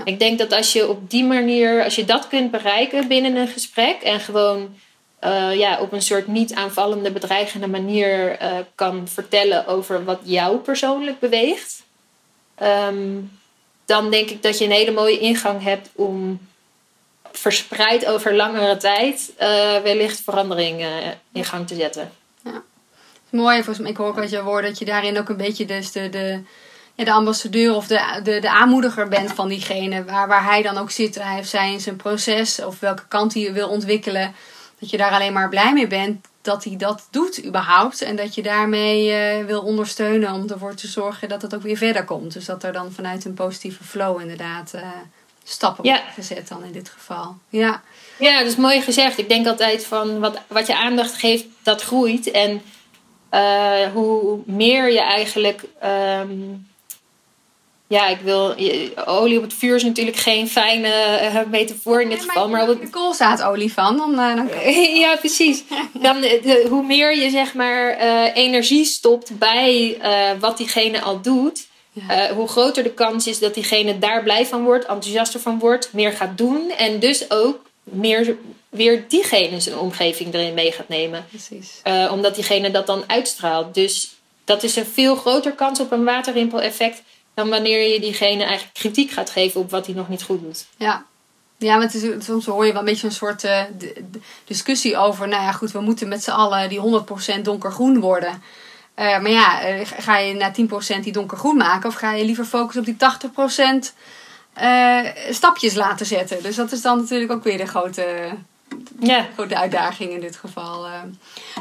[0.04, 3.48] Ik denk dat als je op die manier, als je dat kunt bereiken binnen een
[3.48, 4.76] gesprek en gewoon
[5.24, 10.58] uh, ja, op een soort niet aanvallende, bedreigende manier uh, kan vertellen over wat jou
[10.58, 11.84] persoonlijk beweegt,
[12.62, 13.32] um,
[13.86, 16.40] dan denk ik dat je een hele mooie ingang hebt om
[17.32, 20.86] verspreid over langere tijd uh, wellicht verandering
[21.32, 22.12] in gang te zetten.
[22.44, 22.62] Ja.
[23.30, 26.10] Mooi, volgens ik hoor uit je woorden dat je daarin ook een beetje dus de,
[26.10, 26.42] de,
[26.96, 30.78] ja, de ambassadeur of de, de, de aanmoediger bent van diegene, waar, waar hij dan
[30.78, 31.16] ook zit.
[31.16, 34.36] Hij heeft zijn, zijn proces of welke kant hij wil ontwikkelen
[34.80, 38.02] dat je daar alleen maar blij mee bent dat hij dat doet überhaupt.
[38.02, 39.10] En dat je daarmee
[39.40, 42.34] uh, wil ondersteunen om ervoor te zorgen dat het ook weer verder komt.
[42.34, 44.82] Dus dat er dan vanuit een positieve flow inderdaad uh,
[45.44, 47.38] stappen worden gezet dan in dit geval.
[47.50, 47.82] Ja.
[48.20, 49.18] ja, dat is mooi gezegd.
[49.18, 52.32] Ik denk altijd van wat, wat je aandacht geeft, dat groeit.
[52.32, 52.62] En
[53.32, 55.64] uh, hoe meer je eigenlijk...
[55.84, 56.68] Um,
[57.88, 58.56] ja, ik wil.
[59.06, 62.50] Olie op het vuur is natuurlijk geen fijne uh, metafoor in dit geval.
[62.50, 62.90] Maar op het...
[62.90, 63.98] koolzaadolie van.
[63.98, 64.50] Dan, uh, dan...
[65.04, 65.64] ja, precies.
[65.94, 69.98] Dan, de, hoe meer je zeg maar uh, energie stopt bij
[70.40, 71.68] wat diegene al doet.
[72.36, 76.12] hoe groter de kans is dat diegene daar blij van wordt, enthousiaster van wordt, meer
[76.12, 76.72] gaat doen.
[76.78, 78.36] En dus ook meer
[78.70, 81.26] weer diegene zijn omgeving erin mee gaat nemen.
[81.30, 81.82] Precies.
[82.12, 83.74] omdat diegene dat dan uitstraalt.
[83.74, 84.10] Dus
[84.46, 87.02] dat is een veel groter kans op een waterrimpel-effect
[87.36, 90.66] dan wanneer je diegene eigenlijk kritiek gaat geven op wat hij nog niet goed doet.
[90.78, 91.06] Ja,
[91.58, 93.62] ja, is, soms hoor je wel een beetje een soort uh,
[94.46, 97.04] discussie over, nou ja, goed, we moeten met z'n allen die
[97.38, 98.32] 100% donkergroen worden.
[98.32, 100.52] Uh, maar ja, uh, ga je na
[100.98, 102.98] 10% die donkergroen maken of ga je liever focussen op die
[103.90, 103.94] 80%
[105.30, 106.44] stapjes laten zetten?
[106.44, 108.30] Dus dat is dan natuurlijk ook weer de grote,
[109.00, 109.26] ja.
[109.34, 110.86] grote uitdaging in dit geval.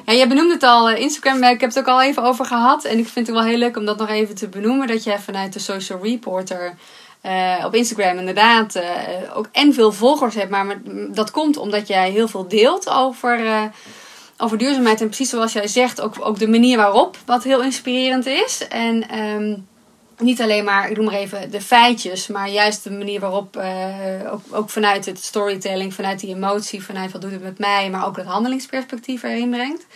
[0.06, 2.84] Ja, jij benoemde het al, eh, Instagram, ik heb het ook al even over gehad.
[2.84, 4.86] En ik vind het wel heel leuk om dat nog even te benoemen.
[4.86, 6.74] Dat jij vanuit de Social Reporter
[7.22, 8.80] uh, op Instagram inderdaad
[9.34, 10.50] ook en veel volgers hebt.
[10.50, 13.70] Maar dat komt omdat jij heel veel deelt over,
[14.38, 15.00] over duurzaamheid.
[15.00, 18.68] En precies zoals jij zegt, ook, ook de manier waarop, wat heel inspirerend is.
[18.68, 19.66] En um,
[20.18, 24.32] niet alleen maar, ik noem maar even, de feitjes, maar juist de manier waarop, uh,
[24.32, 28.06] ook, ook vanuit het storytelling, vanuit die emotie, vanuit wat doet het met mij, maar
[28.06, 29.86] ook het handelingsperspectief erin brengt.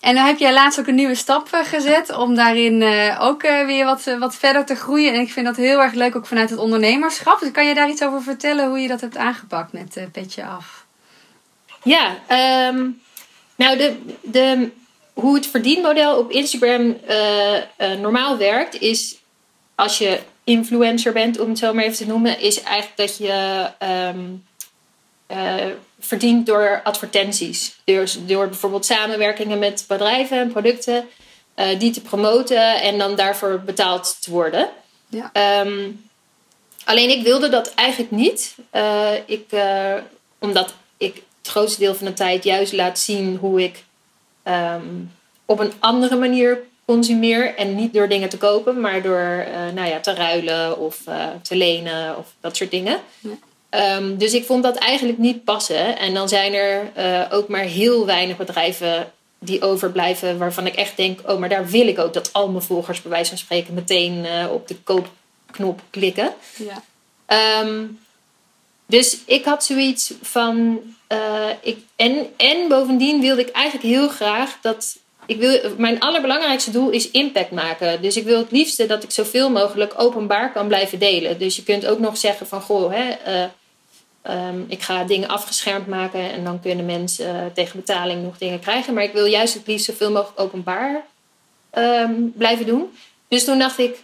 [0.00, 3.42] En dan heb jij laatst ook een nieuwe stap eh, gezet om daarin uh, ook
[3.42, 5.14] weer wat, wat verder te groeien.
[5.14, 7.40] En ik vind dat heel erg leuk, ook vanuit het ondernemerschap.
[7.40, 10.86] Dus kan je daar iets over vertellen hoe je dat hebt aangepakt met Petje Af?
[11.82, 12.18] Ja,
[12.68, 13.00] um,
[13.56, 14.70] nou de, de,
[15.12, 16.96] hoe het verdienmodel op Instagram
[18.00, 19.18] normaal werkt is
[19.78, 23.66] als je influencer bent, om het zo maar even te noemen, is eigenlijk dat je
[24.12, 24.46] um,
[25.28, 25.54] uh,
[26.00, 27.76] verdient door advertenties.
[27.84, 31.08] Dus door bijvoorbeeld samenwerkingen met bedrijven en producten,
[31.56, 34.68] uh, die te promoten en dan daarvoor betaald te worden.
[35.08, 35.60] Ja.
[35.60, 36.08] Um,
[36.84, 38.54] alleen ik wilde dat eigenlijk niet.
[38.72, 39.44] Uh, ik,
[40.38, 43.84] omdat ik het grootste deel van de tijd juist laat zien hoe ik
[44.44, 45.12] um,
[45.44, 47.54] op een andere manier consumeer.
[47.54, 51.26] En niet door dingen te kopen, maar door uh, nou ja, te ruilen of uh,
[51.42, 53.00] te lenen of dat soort dingen.
[53.18, 53.96] Ja.
[53.96, 55.98] Um, dus ik vond dat eigenlijk niet passen.
[55.98, 60.96] En dan zijn er uh, ook maar heel weinig bedrijven die overblijven waarvan ik echt
[60.96, 63.74] denk: oh, maar daar wil ik ook dat al mijn volgers, bij wijze van spreken,
[63.74, 66.34] meteen op de koopknop klikken.
[66.56, 67.62] Ja.
[67.62, 67.98] Um,
[68.86, 70.80] dus ik had zoiets van.
[71.60, 74.98] ik, en, en bovendien wilde ik eigenlijk heel graag dat
[75.28, 78.02] ik wil, mijn allerbelangrijkste doel is impact maken.
[78.02, 81.38] Dus ik wil het liefste dat ik zoveel mogelijk openbaar kan blijven delen.
[81.38, 85.86] Dus je kunt ook nog zeggen van goh, hè, uh, um, ik ga dingen afgeschermd
[85.86, 88.94] maken en dan kunnen mensen uh, tegen betaling nog dingen krijgen.
[88.94, 91.04] Maar ik wil juist het liefst zoveel mogelijk openbaar
[91.72, 92.96] um, blijven doen.
[93.28, 93.96] Dus toen dacht ik,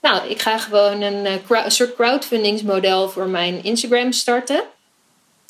[0.00, 4.62] nou, ik ga gewoon een, uh, een soort crowdfundingsmodel voor mijn Instagram starten.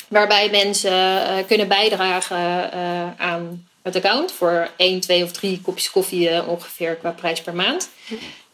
[0.09, 2.71] Waarbij mensen kunnen bijdragen
[3.19, 7.55] aan het account voor 1, 2 of 3 kopjes koffie uh, ongeveer qua prijs per
[7.55, 7.89] maand.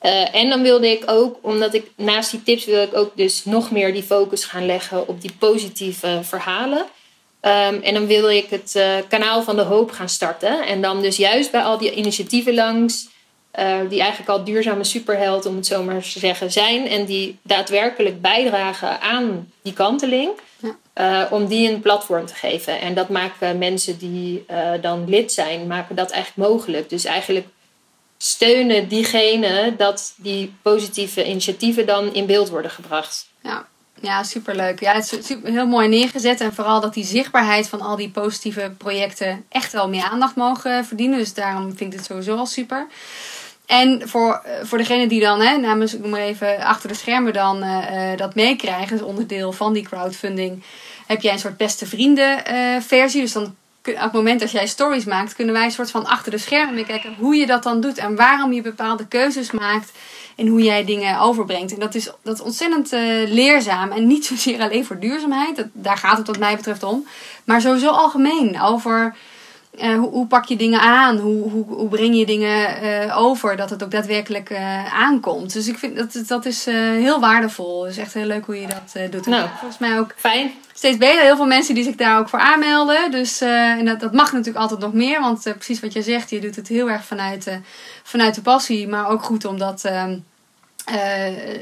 [0.03, 3.45] Uh, en dan wilde ik ook, omdat ik naast die tips wil ik ook dus
[3.45, 6.79] nog meer die focus gaan leggen op die positieve verhalen.
[6.79, 10.66] Um, en dan wilde ik het uh, kanaal van de hoop gaan starten.
[10.66, 13.09] En dan dus juist bij al die initiatieven langs,
[13.88, 16.88] die eigenlijk al duurzame superheld, om het zo maar te zeggen, zijn.
[16.88, 20.31] En die daadwerkelijk bijdragen aan die kanteling.
[21.01, 22.81] Uh, om die een platform te geven.
[22.81, 26.88] En dat maken mensen die uh, dan lid zijn, maken dat eigenlijk mogelijk.
[26.88, 27.47] Dus eigenlijk
[28.19, 33.27] steunen diegene dat die positieve initiatieven dan in beeld worden gebracht.
[33.43, 33.67] Ja,
[34.01, 34.81] ja superleuk.
[34.81, 36.41] Ja, het is super, heel mooi neergezet.
[36.41, 40.85] En vooral dat die zichtbaarheid van al die positieve projecten echt wel meer aandacht mogen
[40.85, 41.19] verdienen.
[41.19, 42.87] Dus daarom vind ik het sowieso al super.
[43.66, 47.33] En voor, voor degene die dan, hè, namens, ik noem maar even, achter de schermen
[47.33, 50.62] dan uh, dat meekrijgen, dus onderdeel van die crowdfunding,
[51.07, 52.42] heb jij een soort beste vrienden
[52.83, 53.20] versie.
[53.20, 56.31] Dus dan op het moment dat jij stories maakt, kunnen wij een soort van achter
[56.31, 59.92] de schermen kijken hoe je dat dan doet en waarom je bepaalde keuzes maakt
[60.37, 61.72] en hoe jij dingen overbrengt.
[61.72, 62.90] En dat is, dat is ontzettend
[63.31, 67.07] leerzaam en niet zozeer alleen voor duurzaamheid, dat, daar gaat het wat mij betreft om,
[67.44, 69.14] maar sowieso algemeen over
[69.81, 73.57] uh, hoe, hoe, pak je dingen aan, hoe, hoe, hoe breng je dingen uh, over,
[73.57, 74.53] dat het ook daadwerkelijk
[74.93, 75.53] aankomt.
[75.53, 77.83] Dus ik vind dat, dat is heel waardevol.
[77.83, 79.27] Het is echt heel leuk hoe je dat doet.
[79.27, 81.23] Nou, volgens mij ook fijn steeds beter.
[81.23, 83.11] Heel veel mensen die zich daar ook voor aanmelden.
[83.11, 85.21] Dus en dat, dat mag natuurlijk altijd nog meer.
[85.21, 87.61] Want precies wat je zegt, je doet het heel erg vanuit,
[88.03, 88.89] vanuit de passie.
[88.89, 90.19] Maar ook goed om dat ehm,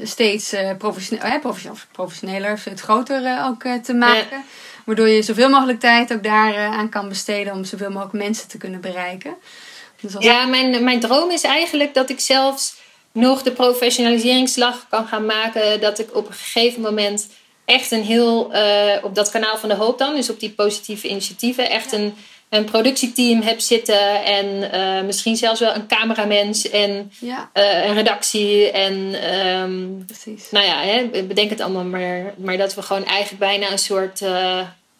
[0.03, 1.39] steeds professioneel,
[1.91, 4.37] professioneler, het groter ook te maken.
[4.37, 4.43] Ja.
[4.85, 8.57] Waardoor je zoveel mogelijk tijd ook daar aan kan besteden om zoveel mogelijk mensen te
[8.57, 9.35] kunnen bereiken.
[10.01, 12.75] Dus ja, mijn, mijn droom is eigenlijk dat ik zelfs
[13.11, 15.81] nog de professionaliseringsslag kan gaan maken.
[15.81, 17.27] Dat ik op een gegeven moment
[17.65, 21.07] echt een heel, uh, op dat kanaal van de hoop dan, dus op die positieve
[21.07, 22.15] initiatieven, echt een,
[22.51, 27.49] een productieteam heb zitten en uh, misschien zelfs wel een cameramens en ja.
[27.53, 30.51] uh, een redactie en um, Precies.
[30.51, 34.21] nou ja, hè, bedenk het allemaal maar, maar dat we gewoon eigenlijk bijna een soort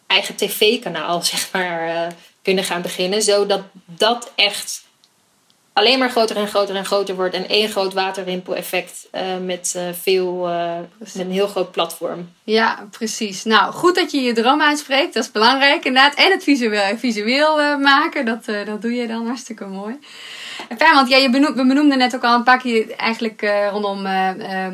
[0.07, 4.83] eigen tv-kanaal zeg maar kunnen gaan beginnen, zodat dat echt
[5.73, 7.36] alleen maar groter en groter en groter wordt.
[7.36, 12.29] En één groot waterrimpel-effect uh, met, uh, veel, uh, met een heel groot platform.
[12.43, 13.43] Ja, precies.
[13.43, 15.13] Nou, goed dat je je droom uitspreekt.
[15.13, 16.15] Dat is belangrijk inderdaad.
[16.15, 19.99] En het visueel, visueel maken, dat, dat doe je dan hartstikke mooi.
[20.77, 23.67] Fijn, want ja, je benoemde, we benoemden net ook al een paar keer eigenlijk uh,
[23.71, 24.67] rondom uh, uh,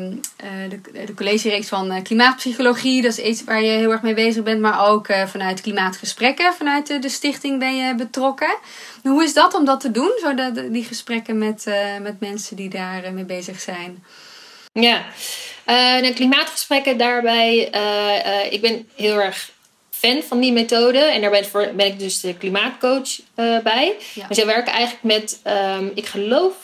[0.68, 3.02] de, de collegereeks van klimaatpsychologie.
[3.02, 4.60] Dat is iets waar je heel erg mee bezig bent.
[4.60, 8.56] Maar ook vanuit klimaatgesprekken, vanuit de stichting ben je betrokken.
[9.02, 10.12] Hoe is dat om dat te doen?
[10.20, 11.64] Zo dat, die gesprekken met,
[12.02, 14.04] met mensen die daar mee bezig zijn.
[14.72, 15.04] Ja,
[16.00, 17.70] de klimaatgesprekken daarbij.
[18.50, 19.50] ik ben heel erg
[19.90, 20.98] fan van die methode.
[20.98, 23.20] En daar ben, voor, ben ik dus de klimaatcoach
[23.62, 23.94] bij.
[24.14, 24.26] Ja.
[24.28, 25.40] Dus wij werken eigenlijk met,
[25.78, 26.54] um, ik geloof,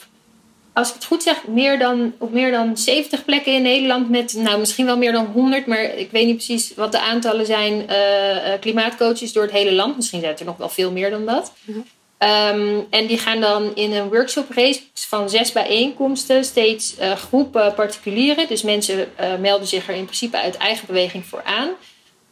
[0.74, 4.10] als ik het goed zeg, meer dan, op meer dan 70 plekken in Nederland.
[4.10, 7.46] Met nou, misschien wel meer dan 100, maar ik weet niet precies wat de aantallen
[7.46, 7.86] zijn.
[7.90, 9.96] Uh, klimaatcoaches door het hele land.
[9.96, 11.52] Misschien zijn het er nog wel veel meer dan dat.
[11.64, 11.76] -huh.
[12.18, 17.74] Um, en die gaan dan in een workshop race van zes bijeenkomsten steeds uh, groepen
[17.74, 18.48] particulieren.
[18.48, 21.68] Dus mensen uh, melden zich er in principe uit eigen beweging voor aan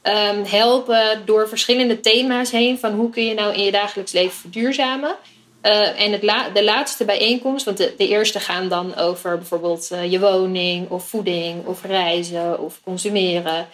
[0.03, 2.79] um, helpen door verschillende thema's heen.
[2.79, 5.17] Van hoe kun je nou in je dagelijks leven verduurzamen.
[5.63, 6.21] Uh, en
[6.53, 11.85] de laatste bijeenkomst, want de, eerste gaan dan over bijvoorbeeld je woning of voeding of
[11.85, 13.67] reizen of consumeren.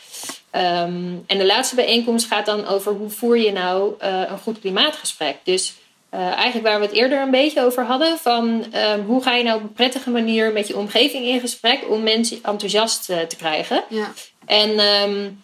[0.53, 5.37] Um, en de laatste bijeenkomst gaat dan over hoe voer je nou een goed klimaatgesprek.
[5.43, 5.75] Dus
[6.11, 9.57] eigenlijk waar we het eerder een beetje over hadden, van um, hoe ga je nou
[9.57, 13.85] op een prettige manier met je omgeving in gesprek om mensen enthousiast te krijgen.
[13.89, 14.13] Ja.
[14.47, 15.43] En um,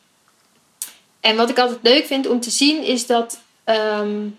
[1.24, 4.37] en wat ik altijd leuk vind om te zien is dat um,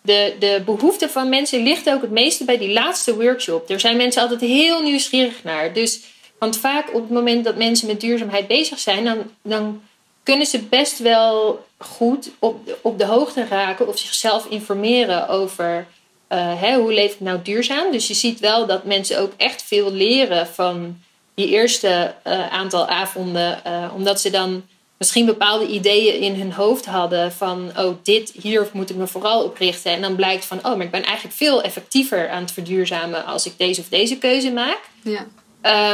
[0.00, 3.70] de, de behoefte van mensen ligt ook het meeste bij die laatste workshop.
[3.70, 5.72] Er zijn mensen altijd heel nieuwsgierig naar.
[5.72, 6.00] Dus,
[6.38, 9.82] want vaak op het moment dat mensen met duurzaamheid bezig zijn, dan, dan
[10.28, 15.86] kunnen ze best wel goed op, op de hoogte raken of zichzelf informeren over
[16.28, 17.92] uh, hè, hoe leef ik nou duurzaam.
[17.92, 21.00] Dus je ziet wel dat mensen ook echt veel leren van
[21.34, 24.62] die eerste uh, aantal avonden, uh, omdat ze dan
[24.96, 29.44] misschien bepaalde ideeën in hun hoofd hadden van, oh, dit, hier moet ik me vooral
[29.44, 29.92] op richten.
[29.92, 33.46] En dan blijkt van, oh, maar ik ben eigenlijk veel effectiever aan het verduurzamen als
[33.46, 34.80] ik deze of deze keuze maak.
[35.02, 35.26] Ja.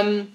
[0.01, 0.34] Um,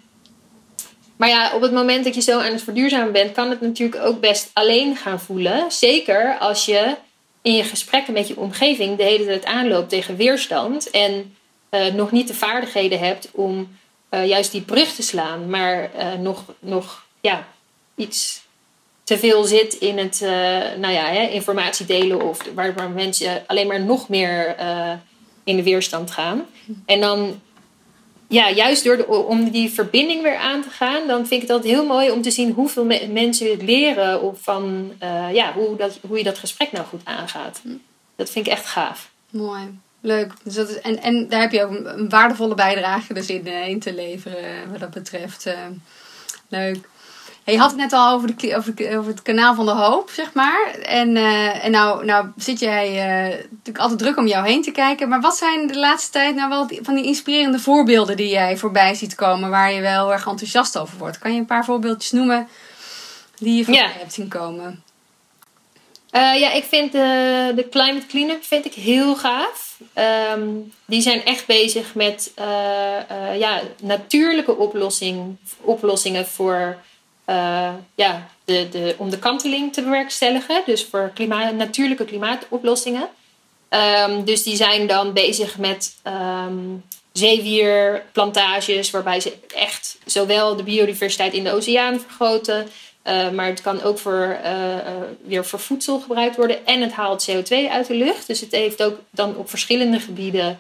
[1.19, 4.03] maar ja, op het moment dat je zo aan het verduurzamen bent, kan het natuurlijk
[4.03, 5.71] ook best alleen gaan voelen.
[5.71, 6.95] Zeker als je
[7.41, 11.35] in je gesprekken met je omgeving de hele tijd aanloopt tegen weerstand en
[11.71, 13.77] uh, nog niet de vaardigheden hebt om
[14.11, 17.47] uh, juist die brug te slaan, maar uh, nog, nog ja,
[17.95, 18.41] iets
[19.03, 20.19] te veel zit in het
[20.77, 24.55] nou ja, hè, informatie delen of waar, waar, mensen alleen maar nog meer
[25.43, 26.45] in de weerstand gaan.
[26.85, 27.41] En dan,
[28.29, 31.49] ja, juist door de, om die verbinding weer aan te gaan, dan vind ik het
[31.49, 35.53] altijd heel mooi om te zien hoeveel me mensen het leren of van uh, ja,
[35.53, 37.61] hoe, dat, hoe je dat gesprek nou goed aangaat.
[38.15, 39.09] Dat vind ik echt gaaf.
[39.29, 39.79] Mooi.
[40.01, 40.33] Leuk.
[40.43, 43.79] Dus dat is, en, en daar heb je ook een waardevolle bijdrage dus in, in
[43.79, 45.53] te leveren wat dat betreft.
[46.47, 46.87] leuk.
[47.51, 50.33] Je had het net al over, de, over, over, het kanaal van de hoop, zeg
[50.33, 50.71] maar.
[50.83, 54.71] En, uh, en nou, nou zit jij uh, natuurlijk altijd druk om jou heen te
[54.71, 55.09] kijken.
[55.09, 58.93] Maar wat zijn de laatste tijd nou wel van die inspirerende voorbeelden die jij voorbij
[58.93, 61.17] ziet komen, waar je wel erg enthousiast over wordt?
[61.17, 62.47] Kan je een paar voorbeeldjes noemen
[63.37, 64.83] die je voorbij hebt zien komen?
[66.11, 69.79] Uh, ja, ik vind de, de Climate Cleanup vind ik heel gaaf.
[70.33, 72.31] Um, die zijn echt bezig met
[73.37, 76.77] ja, natuurlijke oplossing, oplossingen voor
[77.29, 80.61] uh, ja, de, de, om de kanteling te bewerkstelligen.
[80.65, 83.07] Dus voor klimaat, natuurlijke klimaatoplossingen.
[83.69, 91.33] Um, dus die zijn dan bezig met um, zeewierplantages, waarbij ze echt zowel de biodiversiteit
[91.33, 92.67] in de oceaan vergroten.
[93.03, 94.75] Uh, maar het kan ook voor, uh,
[95.25, 96.65] weer voor voedsel gebruikt worden.
[96.65, 98.27] En het haalt CO2 uit de lucht.
[98.27, 100.59] Dus het heeft ook dan op verschillende gebieden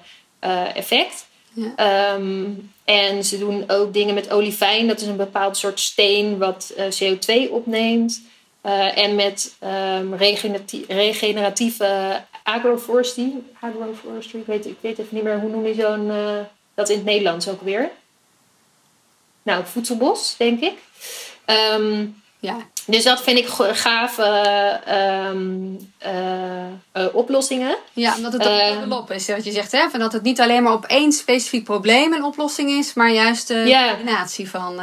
[0.73, 1.27] effect.
[1.59, 2.13] Ja.
[2.15, 4.87] Um, en ze doen ook dingen met olivijn.
[4.87, 8.21] Dat is een bepaald soort steen wat uh, CO2 opneemt.
[8.65, 10.13] Uh, en met um,
[10.87, 13.33] regeneratieve agroforestry.
[13.59, 16.05] Agroforestry, ik weet, ik weet even niet meer hoe noem je zo'n...
[16.05, 16.39] Uh,
[16.73, 17.89] dat in het Nederlands ook weer.
[19.43, 20.77] Nou, voedselbos, denk ik.
[21.75, 22.57] Um, ja.
[22.89, 24.79] Dus dat vind ik gave
[25.31, 25.77] um,
[27.13, 27.75] oplossingen.
[27.93, 29.71] Ja, omdat het ook uh, op is, wat je zegt.
[29.71, 29.89] Hè?
[29.89, 33.47] Van dat het niet alleen maar op één specifiek probleem een oplossing is, maar juist
[33.47, 34.81] de combinatie van.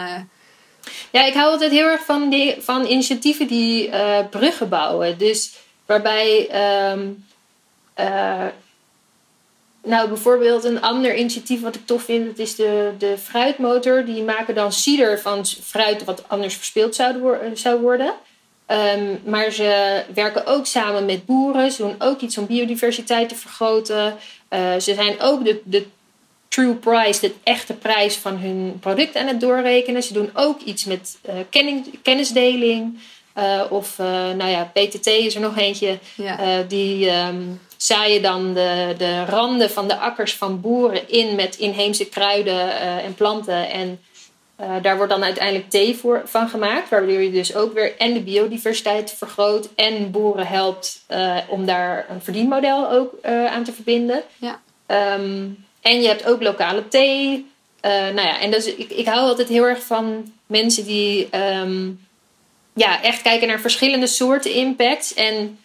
[1.11, 3.91] Ja, ik hou altijd heel erg van, die, van initiatieven die
[4.31, 5.19] bruggen bouwen.
[5.19, 5.53] Dus
[5.87, 6.49] waarbij
[6.93, 7.25] um,
[9.87, 14.05] nou, bijvoorbeeld een ander initiatief wat ik tof vind, dat is de, de fruitmotor.
[14.05, 18.12] Die maken dan cider van fruit wat anders verspeeld zou, zou worden.
[18.68, 21.72] Um, maar ze werken ook samen met boeren.
[21.72, 24.16] Ze doen ook iets om biodiversiteit te vergroten.
[24.51, 25.87] Uh, ze zijn ook de, de
[26.49, 30.03] true price, de echte prijs van hun product aan het doorrekenen.
[30.03, 32.99] Ze doen ook iets met uh, kennis, kennisdeling.
[33.39, 35.99] Uh, of, nou ja, PTT is er nog eentje.
[36.14, 36.62] Ja.
[36.62, 42.09] die um, zaaien dan de, de randen van de akkers van boeren in met inheemse
[42.09, 43.70] kruiden uh, en planten.
[43.70, 44.01] En
[44.61, 48.12] uh, daar wordt dan uiteindelijk thee voor, van gemaakt, waardoor je dus ook weer en
[48.12, 54.22] de biodiversiteit vergroot en boeren helpt uh, om daar een verdienmodel ook aan te verbinden.
[54.37, 54.61] Ja.
[55.14, 57.47] Um, en je hebt ook lokale thee.
[57.83, 62.07] nou ja, en dus, ik, ik hou altijd heel erg van mensen die um,
[62.74, 65.14] ja, echt kijken naar verschillende soorten impacts.
[65.14, 65.59] En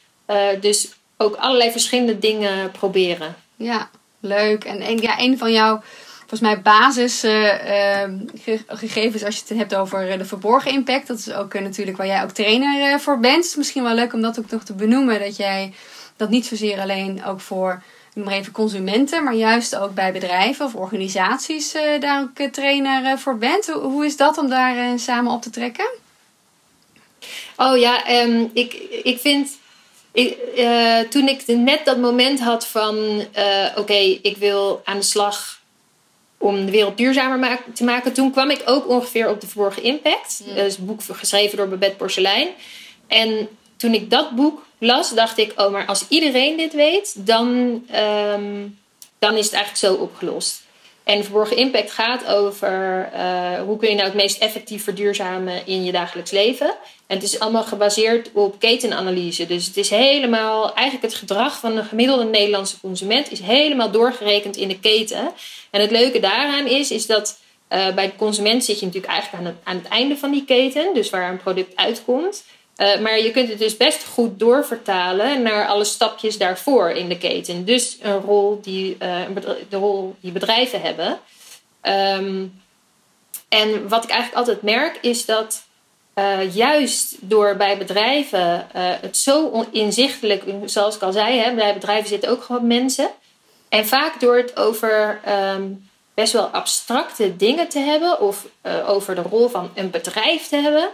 [0.59, 0.89] dus
[1.21, 3.35] ook allerlei verschillende dingen proberen.
[3.55, 4.63] Ja, leuk.
[4.63, 5.81] En, en ja, een van jouw,
[6.19, 11.07] volgens mij, basisgegevens uh, als je het hebt over eh, de verborgen impact.
[11.07, 13.45] Dat is ook uh, natuurlijk waar jij ook trainer uh, voor bent.
[13.45, 15.19] is misschien wel leuk om dat ook nog te benoemen.
[15.19, 15.73] Dat jij
[16.15, 17.81] dat niet zozeer alleen ook voor
[18.13, 23.67] maar even consumenten, maar juist ook bij bedrijven of organisaties daar ook trainer voor bent.
[23.67, 25.89] Hoe, hoe, is dat om daar samen op te trekken?
[27.55, 29.57] Oh ja, um, ik, ik vind
[30.11, 32.95] ik, uh, toen ik net dat moment had van:
[33.37, 35.59] uh, oké, ik wil aan de slag
[36.37, 40.41] om de wereld duurzamer te maken, toen kwam ik ook ongeveer op de Verborgen Impact.
[40.45, 40.55] Mm.
[40.55, 42.47] Dat is een boek geschreven door Babette Porcelein.
[43.07, 43.47] En
[43.77, 47.47] toen ik dat boek las, dacht ik: oh, maar als iedereen dit weet, dan,
[47.95, 48.79] um,
[49.19, 50.61] dan is het eigenlijk zo opgelost.
[51.03, 55.83] En verborgen impact gaat over uh, hoe kun je nou het meest effectief verduurzamen in
[55.83, 56.67] je dagelijks leven.
[57.07, 59.45] En het is allemaal gebaseerd op ketenanalyse.
[59.45, 64.57] Dus het is helemaal, eigenlijk het gedrag van een gemiddelde Nederlandse consument is helemaal doorgerekend
[64.57, 65.31] in de keten.
[65.69, 67.39] En het leuke daaraan is, is dat
[67.69, 70.45] uh, bij de consument zit je natuurlijk eigenlijk aan het, aan het einde van die
[70.45, 72.43] keten, dus waar een product uitkomt.
[72.81, 77.17] Uh, maar je kunt het dus best goed doorvertalen naar alle stapjes daarvoor in de
[77.17, 77.65] keten.
[77.65, 79.21] Dus een rol die, uh,
[79.69, 81.19] de rol die bedrijven hebben.
[82.17, 82.61] Um,
[83.49, 85.63] en wat ik eigenlijk altijd merk is dat
[86.15, 88.67] uh, juist door bij bedrijven
[89.01, 93.09] het zo inzichtelijk, zoals ik al zei, hè, bij bedrijven zitten ook gewoon mensen.
[93.69, 95.21] En vaak door het over
[95.55, 98.45] um, best wel abstracte dingen te hebben of
[98.85, 100.89] over de rol van een bedrijf te hebben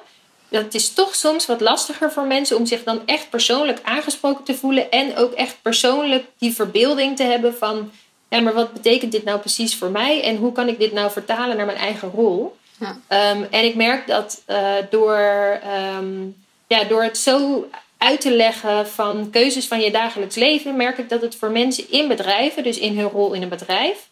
[0.50, 4.56] het is toch soms wat lastiger voor mensen om zich dan echt persoonlijk aangesproken te
[4.56, 4.92] voelen.
[4.92, 7.92] En ook echt persoonlijk die verbeelding te hebben van.
[8.30, 10.24] Ja, maar wat betekent dit nou precies voor mij?
[10.24, 12.58] En hoe kan ik dit nou vertalen naar mijn eigen rol?
[12.80, 13.32] Ja.
[13.32, 15.60] Um, en ik merk dat uh, door,
[15.98, 16.36] um,
[16.68, 17.68] ja, door het zo
[17.98, 21.92] uit te leggen van keuzes van je dagelijks leven, merk ik dat het voor mensen
[21.92, 24.08] in bedrijven, dus in hun rol in een bedrijf,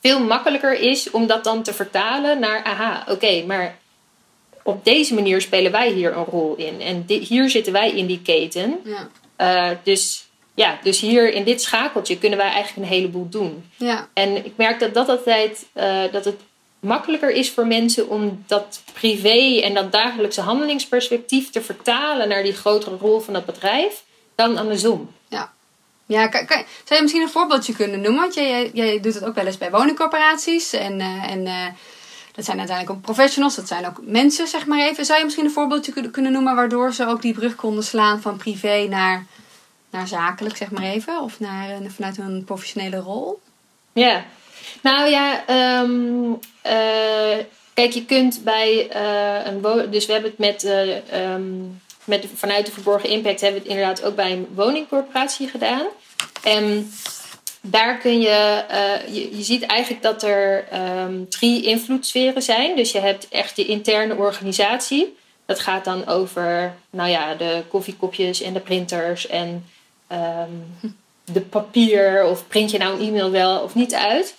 [0.00, 3.78] veel makkelijker is om dat dan te vertalen naar, aha, oké, maar
[4.62, 6.80] op deze manier spelen wij hier een rol in.
[6.80, 8.80] En hier zitten wij in die keten.
[8.84, 9.08] Ja.
[9.70, 13.70] Uh, dus ja, dus hier in dit schakeltje kunnen wij eigenlijk een heleboel doen.
[13.76, 14.08] Ja.
[14.12, 16.40] En ik merk dat dat altijd, uh, dat het
[16.80, 22.52] makkelijker is voor mensen om dat privé en dat dagelijkse handelingsperspectief te vertalen naar die
[22.52, 24.04] grotere rol van het bedrijf
[24.34, 25.10] dan andersom.
[25.28, 25.52] Ja.
[26.06, 28.20] Ja, kan, kan, zou je misschien een voorbeeldje kunnen noemen?
[28.20, 30.72] Want jij, jij doet het ook wel eens bij woningcorporaties.
[30.72, 31.46] En, uh, en
[32.32, 35.04] dat zijn uiteindelijk ook professionals, dat zijn ook mensen, zeg maar even.
[35.04, 38.36] Zou je misschien een voorbeeldje kunnen noemen waardoor ze ook die brug konden slaan van
[38.36, 39.26] privé naar,
[39.90, 41.20] naar zakelijk, zeg maar even?
[41.20, 43.40] Of naar, vanuit een professionele rol?
[43.92, 44.24] Ja,
[44.82, 45.44] nou ja,
[45.82, 50.64] um, uh, kijk, je kunt bij uh, een Dus we hebben het met,
[51.14, 55.86] um, met vanuit de verborgen impact hebben we het inderdaad ook bij een woningcorporatie gedaan.
[56.42, 56.92] En
[57.60, 58.64] daar kun je,
[59.10, 60.64] je, je, ziet eigenlijk dat er
[61.04, 62.76] um, drie invloedssferen zijn.
[62.76, 65.16] Dus je hebt echt je interne organisatie.
[65.46, 69.64] Dat gaat dan over, nou ja, de koffiekopjes en de printers en
[71.32, 72.24] de papier.
[72.24, 74.34] Of print je nou een e-mail wel of niet uit.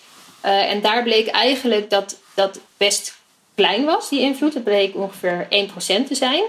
[0.45, 3.15] Uh, en daar bleek eigenlijk dat dat best
[3.55, 4.53] klein was, die invloed.
[4.53, 6.43] Het bleek ongeveer 1% te zijn.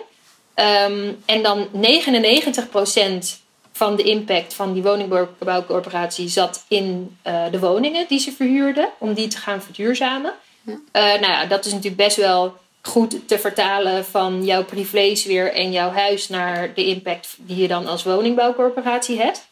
[0.54, 3.41] Um, en dan 99%
[3.82, 9.14] van de impact van die woningbouwcorporatie zat in uh, de woningen die ze verhuurden, om
[9.14, 10.32] die te gaan verduurzamen.
[10.62, 10.72] Ja.
[10.72, 15.72] Uh, nou ja, dat is natuurlijk best wel goed te vertalen van jouw privésfeer en
[15.72, 19.46] jouw huis naar de impact die je dan als woningbouwcorporatie hebt.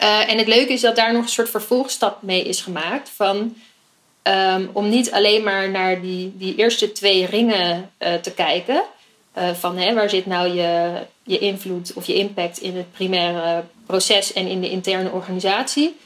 [0.00, 3.08] Uh, en het leuke is dat daar nog een soort vervolgstap mee is gemaakt.
[3.08, 3.56] Van,
[4.22, 8.82] um, om niet alleen maar naar die, die eerste twee ringen te kijken.
[9.38, 13.64] Uh, van hè, waar zit nou je, je invloed of je impact in het primaire
[13.86, 15.96] proces en in de interne organisatie.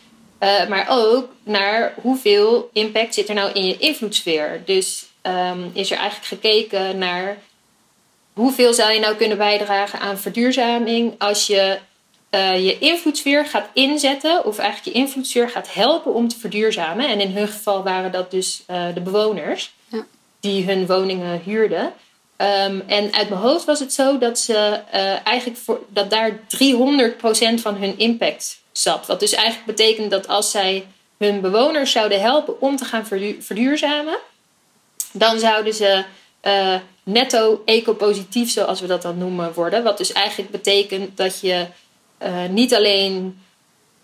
[0.68, 4.62] maar ook naar hoeveel impact zit er nou in je invloedssfeer.
[4.64, 7.38] Dus um, is er eigenlijk gekeken naar
[8.32, 11.78] hoeveel zou je nou kunnen bijdragen aan verduurzaming als je
[12.30, 17.08] uh, je invloedssfeer gaat inzetten, of eigenlijk je invloedssfeer gaat helpen om te verduurzamen.
[17.08, 18.62] En in hun geval waren dat dus
[18.94, 20.04] de bewoners ja.
[20.40, 21.92] die hun woningen huurden.
[22.40, 26.30] Um, en uit mijn hoofd was het zo dat ze uh, eigenlijk voor, dat daar
[26.30, 26.40] 300%
[27.54, 29.06] van hun impact zat.
[29.06, 30.86] Wat dus eigenlijk betekent dat als zij
[31.18, 33.06] hun bewoners zouden helpen om te gaan
[33.40, 34.18] verduurzamen,
[35.12, 36.04] dan zouden ze
[37.02, 39.82] netto ecopositief, zoals we dat dan noemen, worden.
[39.82, 41.66] Wat dus eigenlijk betekent dat je
[42.22, 43.42] uh, niet alleen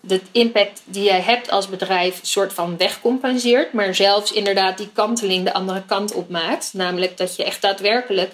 [0.07, 5.45] de impact die jij hebt als bedrijf soort van wegcompenseert, maar zelfs inderdaad die kanteling
[5.45, 6.73] de andere kant op maakt.
[6.73, 8.33] Namelijk dat je echt daadwerkelijk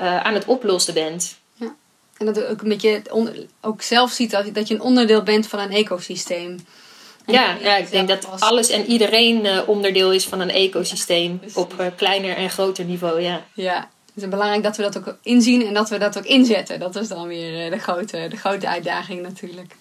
[0.00, 1.38] uh, aan het oplossen bent.
[1.54, 1.74] Ja.
[2.16, 3.02] En dat ook een beetje
[3.60, 6.56] ook zelf ziet dat, dat je een onderdeel bent van een ecosysteem.
[7.26, 11.74] ja, ja, ik denk dat alles en iedereen uh, onderdeel is van een ecosysteem op
[11.80, 13.20] uh, kleiner en groter niveau.
[13.20, 13.44] Ja.
[13.54, 16.80] ja, het is belangrijk dat we dat ook inzien en dat we dat ook inzetten.
[16.80, 19.74] Dat is dan weer eh, de grote, de grote uitdaging natuurlijk.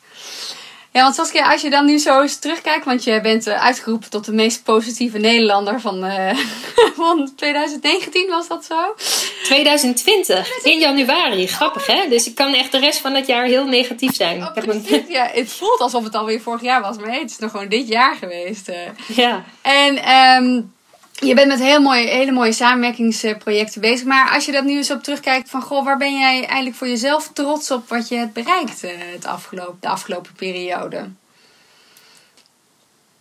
[0.91, 4.09] Ja, want Saskia, als je dan nu zo eens terugkijkt, want je bent eh, uitgeroepen
[4.09, 6.37] tot de meest positieve Nederlander van, uh,
[6.95, 8.95] van 2019, was dat zo?
[9.43, 11.47] 2020, in januari.
[11.47, 12.07] Grappig hè?
[12.09, 14.43] Dus ik kan echt de rest van het jaar heel negatief zijn.
[14.43, 15.05] Oh, een...
[15.07, 17.87] Ja, het voelt alsof het alweer vorig jaar was, maar het is nog gewoon dit
[17.87, 18.71] jaar geweest.
[19.07, 19.43] Ja.
[19.61, 20.73] En um,
[21.19, 24.05] je bent met heel mooie, hele mooie samenwerkingsprojecten bezig.
[24.05, 25.61] Maar als je dat nu eens op terugkijkt van...
[25.61, 29.25] Goh, waar ben jij eigenlijk voor jezelf trots op wat je hebt bereikt uh, het
[29.25, 30.97] afgelopen, de afgelopen periode?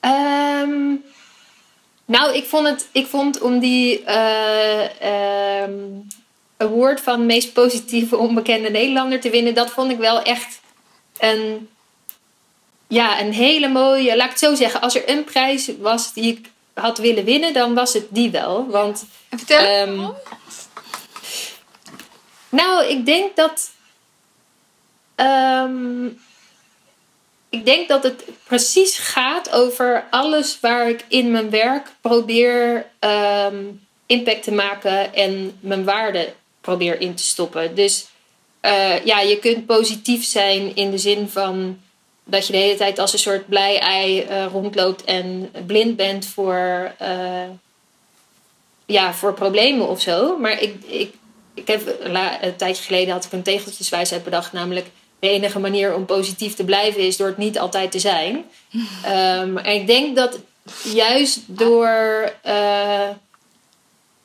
[0.01, 1.05] Um,
[2.05, 6.07] nou, ik vond, het, ik vond om die uh, um,
[6.57, 9.55] award van meest positieve onbekende Nederlander te winnen...
[9.55, 10.61] dat vond ik wel echt
[11.19, 11.69] een,
[12.89, 14.17] ja, een hele mooie...
[14.17, 17.53] Laat ik het zo zeggen, als er een prijs was die ik had willen winnen,
[17.53, 18.67] dan was het die wel.
[18.67, 20.13] Want, en vertel um,
[22.49, 23.71] Nou, ik denk dat.
[25.17, 26.21] Um,
[27.51, 33.87] ik denk dat het precies gaat over alles waar ik in mijn werk probeer um,
[34.07, 37.75] impact te maken en mijn waarde probeer in te stoppen.
[37.75, 38.07] Dus
[38.63, 41.81] uh, ja, je kunt positief zijn in de zin van
[42.31, 46.27] dat je de hele tijd als een soort blij ei uh, rondloopt en blind bent
[46.27, 47.49] voor, uh,
[48.87, 50.39] ja, voor problemen of zo.
[50.39, 51.15] Maar ik, ik,
[51.55, 51.97] ik heb
[52.41, 54.87] een tijdje geleden had ik een tegeltjeswijsheid bedacht, namelijk
[55.19, 58.45] de enige manier om positief te blijven is door het niet altijd te zijn.
[59.07, 60.39] um, en ik denk dat
[60.83, 63.09] juist door, uh,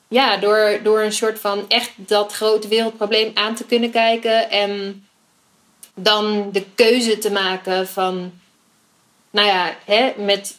[0.08, 5.04] ja, door, door een soort van echt dat grote wereldprobleem aan te kunnen kijken en
[5.94, 8.32] dan de keuze te maken van,
[9.30, 10.56] nou ja, hè, met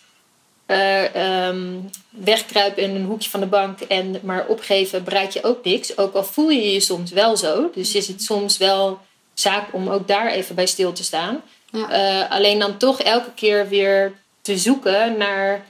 [0.68, 5.64] uh, um, wegkruipen in een hoekje van de bank en maar opgeven bereik je ook
[5.64, 5.98] niks.
[5.98, 7.70] Ook al voel je je soms wel zo.
[7.74, 9.00] Dus is het soms wel
[9.34, 11.42] zaak om ook daar even bij stil te staan.
[11.72, 12.24] Ja.
[12.24, 15.66] Uh, alleen dan toch elke keer weer te zoeken naar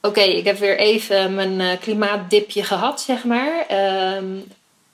[0.00, 3.66] oké, ik heb weer even mijn uh, klimaatdipje gehad, zeg maar.
[3.68, 4.38] Ehm,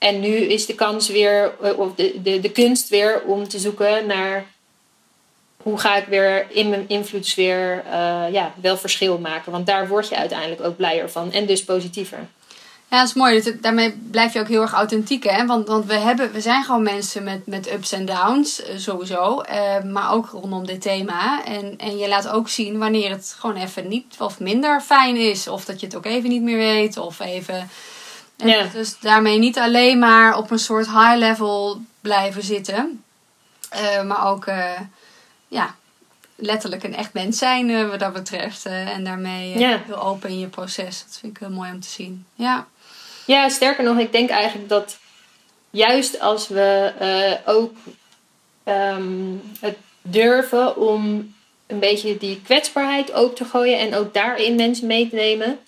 [0.03, 4.05] en nu is de kans weer, of de, de, de kunst weer om te zoeken
[4.07, 4.45] naar
[5.57, 9.51] hoe ga ik weer in mijn invloedssfeer uh, ja, wel verschil maken.
[9.51, 12.27] Want daar word je uiteindelijk ook blijer van en dus positiever.
[12.89, 13.57] Ja, dat is mooi.
[13.61, 15.23] Daarmee blijf je ook heel erg authentiek.
[15.23, 15.45] Hè?
[15.45, 19.43] Want, want we, hebben, we zijn gewoon mensen met, met ups en downs, eh, sowieso.
[19.91, 21.45] Maar ook rondom dit thema.
[21.45, 25.47] En, en je laat ook zien wanneer het gewoon even niet of minder fijn is.
[25.47, 26.97] Of dat je het ook even niet meer weet.
[26.97, 27.69] Of even.
[28.35, 28.63] Ja.
[28.73, 33.03] Dus daarmee niet alleen maar op een soort high level blijven zitten.
[33.73, 34.45] Uh, maar ook
[35.47, 35.75] ja,
[36.35, 38.65] letterlijk een echt mens zijn wat dat betreft.
[38.65, 41.03] en daarmee heel open in je proces.
[41.03, 42.25] Dat vind ik heel mooi om te zien.
[42.35, 42.67] Ja.
[43.25, 44.97] Ja, sterker nog, ik denk eigenlijk dat
[45.69, 46.93] juist als we
[47.45, 47.77] ook
[48.65, 51.33] um, het durven om
[51.67, 55.59] een beetje die kwetsbaarheid open te gooien en ook daarin mensen mee te nemen,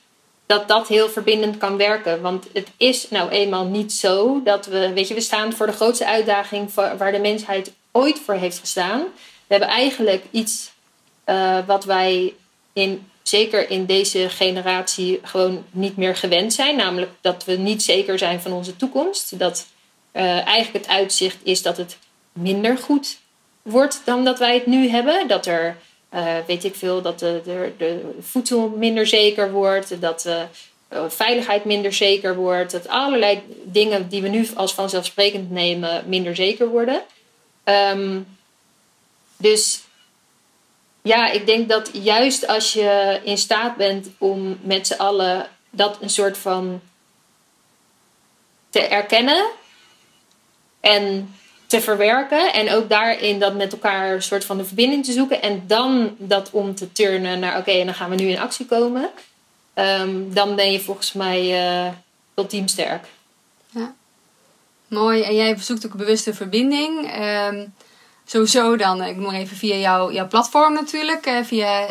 [0.46, 2.22] dat dat heel verbindend kan werken.
[2.22, 5.72] Want het is nou eenmaal niet zo dat we, weet je, we staan voor de
[5.72, 9.00] grootste uitdaging waar de mensheid ooit voor heeft gestaan.
[9.48, 10.72] We hebben eigenlijk iets
[11.26, 12.34] uh, wat wij
[12.74, 16.76] in zeker in deze generatie gewoon niet meer gewend zijn.
[16.76, 19.40] Namelijk dat we niet zeker zijn van onze toekomst.
[19.40, 19.66] Dat
[20.14, 21.98] uh, eigenlijk het uitzicht is dat het
[22.34, 23.18] minder goed
[23.62, 25.28] wordt dan dat wij het nu hebben.
[25.28, 25.78] Dat er,
[26.14, 30.02] uh, weet ik veel, dat de, de, de, voedsel minder zeker wordt.
[30.02, 30.46] Dat de
[30.94, 32.72] uh, veiligheid minder zeker wordt.
[32.72, 37.02] Dat allerlei dingen die we nu als vanzelfsprekend nemen minder zeker worden.
[37.64, 38.28] Um,
[39.38, 39.84] dus
[41.02, 45.98] ja, ik denk dat juist als je in staat bent om met z'n allen dat
[46.02, 46.82] een soort van
[48.70, 49.46] te erkennen
[50.80, 51.36] en
[51.68, 52.54] te verwerken.
[52.54, 55.42] En ook daarin dat met elkaar een soort van de verbinding te zoeken.
[55.42, 58.66] En dan dat om te turnen naar oké, en dan gaan we nu in actie
[58.66, 59.10] komen.
[59.76, 61.92] Um, dan ben je volgens mij uh,
[62.36, 63.06] ultiem sterk.
[63.70, 63.94] Ja,
[64.88, 65.22] mooi.
[65.22, 67.20] En jij zoekt ook bewuste verbinding.
[67.22, 67.74] Um,
[68.26, 71.88] sowieso dan, ik noem even via jouw, jouw platform natuurlijk, eh, via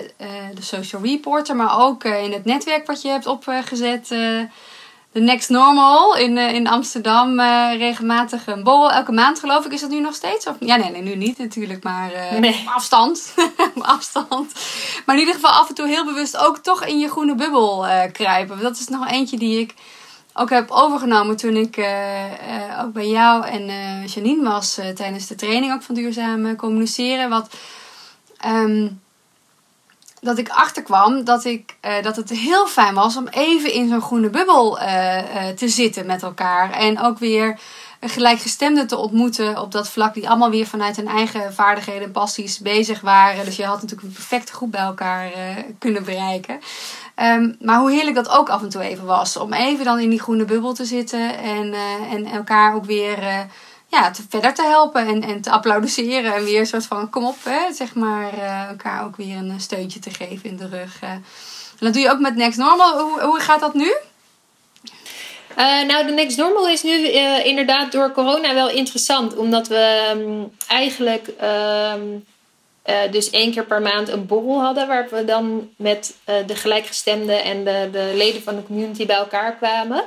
[0.55, 4.09] de Social Reporter, maar ook in het netwerk wat je hebt opgezet.
[5.15, 7.41] De Next Normal in, in Amsterdam,
[7.77, 9.73] regelmatig een borrel, elke maand geloof ik.
[9.73, 10.47] Is dat nu nog steeds?
[10.47, 12.11] Of, ja, nee, nee, nu niet natuurlijk, maar
[12.41, 12.61] nee.
[12.61, 13.35] op afstand.
[13.97, 14.53] afstand.
[15.07, 17.87] Maar in ieder geval af en toe heel bewust ook toch in je groene bubbel
[18.13, 18.61] kruipen.
[18.61, 19.75] Dat is nog eentje die ik
[20.33, 21.79] ook heb overgenomen toen ik
[22.83, 23.67] ook bij jou en
[24.07, 27.31] Janine was tijdens de training ook van duurzaam communiceren.
[27.31, 27.55] Wat,
[28.47, 29.03] um,
[30.25, 34.31] dat ik achterkwam dat, ik, dat het heel fijn was om even in zo'n groene
[34.31, 34.79] bubbel
[35.57, 36.71] te zitten met elkaar.
[36.71, 37.59] En ook weer
[38.01, 42.59] gelijkgestemden te ontmoeten op dat vlak, die allemaal weer vanuit hun eigen vaardigheden en passies
[42.59, 43.45] bezig waren.
[43.45, 45.31] Dus je had natuurlijk een perfecte groep bij elkaar
[45.79, 46.61] kunnen bereiken.
[47.15, 49.37] Ehm, maar hoe heerlijk dat ook af en toe even was.
[49.37, 51.75] Om even dan in die groene bubbel te zitten en,
[52.11, 53.47] en elkaar ook weer
[53.95, 56.35] ja, te, verder te helpen en, en te applaudisseren.
[56.35, 59.61] En weer een soort van kom op, hè, zeg maar, uh, elkaar ook weer een
[59.61, 60.99] steuntje te geven in de rug.
[61.01, 61.25] En
[61.79, 63.01] dat doe je ook met Next Normal.
[63.01, 63.95] Hoe, hoe gaat dat nu?
[65.87, 67.09] nou, de Next Normal is nu
[67.43, 69.37] inderdaad door corona wel interessant.
[69.37, 71.29] Omdat we um, eigenlijk...
[71.43, 71.93] Uh,
[73.11, 76.15] dus één keer per maand een borrel hadden, waar we dan met
[76.47, 80.05] de gelijkgestemden en de, de, leden van de community bij elkaar kwamen.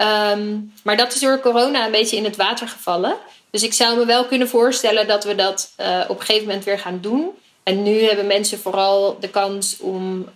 [0.00, 3.16] Um, maar dat is door corona een beetje in het water gevallen.
[3.50, 6.64] Dus ik zou me wel kunnen voorstellen dat we dat uh, op een gegeven moment
[6.64, 7.30] weer gaan doen.
[7.62, 10.28] En nu hebben mensen vooral de kans om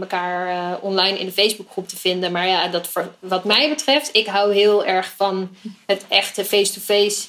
[0.00, 2.32] elkaar online in de Facebookgroep te vinden.
[2.32, 5.56] Maar ja, dat voor, wat mij betreft, ik hou heel erg van
[5.86, 7.26] het echte face-to-face -face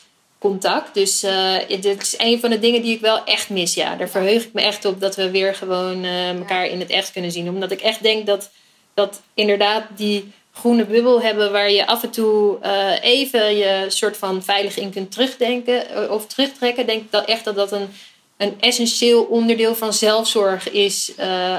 [0.47, 0.93] contact.
[0.93, 3.73] Dus uh, dit is een van de dingen die ik wel echt mis.
[3.73, 6.89] Ja, daar verheug ik me echt op dat we weer gewoon uh, elkaar in het
[6.89, 7.49] echt kunnen zien.
[7.49, 8.49] Omdat ik echt denk dat,
[8.93, 14.18] dat inderdaad die groene bubbel hebben waar je af en toe uh, even je soort
[14.18, 16.86] van veilig in kunt terugdenken of terugtrekken.
[16.86, 17.93] Denk dat echt dat dat een,
[18.38, 21.14] een essentieel onderdeel van zelfzorg is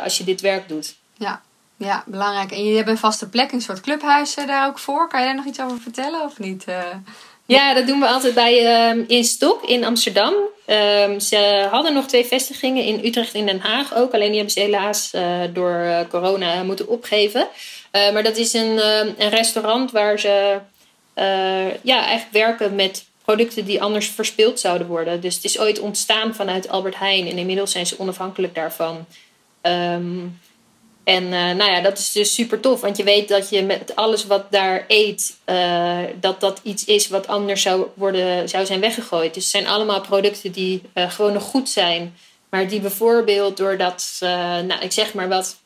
[0.04, 0.94] als je dit werk doet.
[1.18, 1.42] Ja.
[1.78, 2.50] Ja, belangrijk.
[2.50, 5.08] En je hebt een vaste plek, een soort clubhuis daar ook voor.
[5.08, 6.64] Kan je daar nog iets over vertellen of niet?
[7.46, 10.34] Ja, dat doen we altijd bij uh, in Stok in Amsterdam.
[10.66, 14.14] Um, ze hadden nog twee vestigingen in Utrecht en Den Haag ook.
[14.14, 17.48] Alleen die hebben ze helaas uh, door corona moeten opgeven.
[17.96, 20.58] Uh, maar dat is een, ehm, een restaurant waar ze
[21.82, 25.20] ja, eigenlijk werken met producten die anders verspild zouden worden.
[25.20, 27.28] Dus het is ooit ontstaan vanuit Albert Heijn.
[27.28, 29.06] En inmiddels zijn ze onafhankelijk daarvan.
[29.62, 30.40] Um,
[31.04, 32.80] en nou ja, dat is dus super tof.
[32.80, 35.36] Want je weet dat je met alles wat daar eet,
[36.20, 39.34] dat dat iets is wat anders zou, worden, zou zijn weggegooid.
[39.34, 42.16] Dus het zijn allemaal producten die gewoon nog goed zijn.
[42.50, 45.56] Maar die bijvoorbeeld doordat, nou ik zeg maar wat,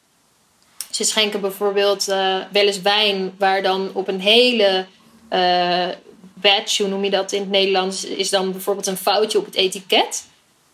[0.90, 4.86] Ze schenken bijvoorbeeld uh, wel eens wijn, waar dan op een hele
[5.32, 5.88] uh,
[6.34, 9.54] badge, hoe noem je dat in het Nederlands, is dan bijvoorbeeld een foutje op het
[9.54, 10.24] etiket.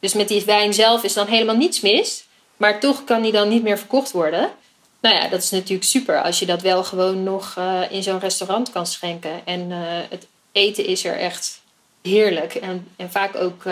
[0.01, 2.25] Dus met die wijn zelf is dan helemaal niets mis,
[2.57, 4.51] maar toch kan die dan niet meer verkocht worden.
[5.01, 8.19] Nou ja, dat is natuurlijk super als je dat wel gewoon nog uh, in zo'n
[8.19, 9.47] restaurant kan schenken.
[9.47, 9.71] En
[10.11, 11.61] het eten is er echt
[12.03, 13.63] heerlijk en, en vaak ook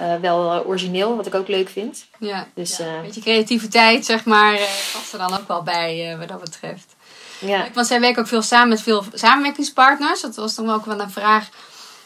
[0.00, 2.06] uh, wel eh, origineel, wat ik ook leuk vind.
[2.18, 2.86] Ja, dus, ja.
[2.86, 4.58] een beetje creativiteit, zeg maar,
[4.92, 6.94] past er dan ook wel bij wat dat betreft.
[7.40, 7.66] Ja.
[7.74, 10.20] Want zij werken ook veel samen met veel samenwerkingspartners.
[10.20, 11.48] Dat was dan ook wel een vraag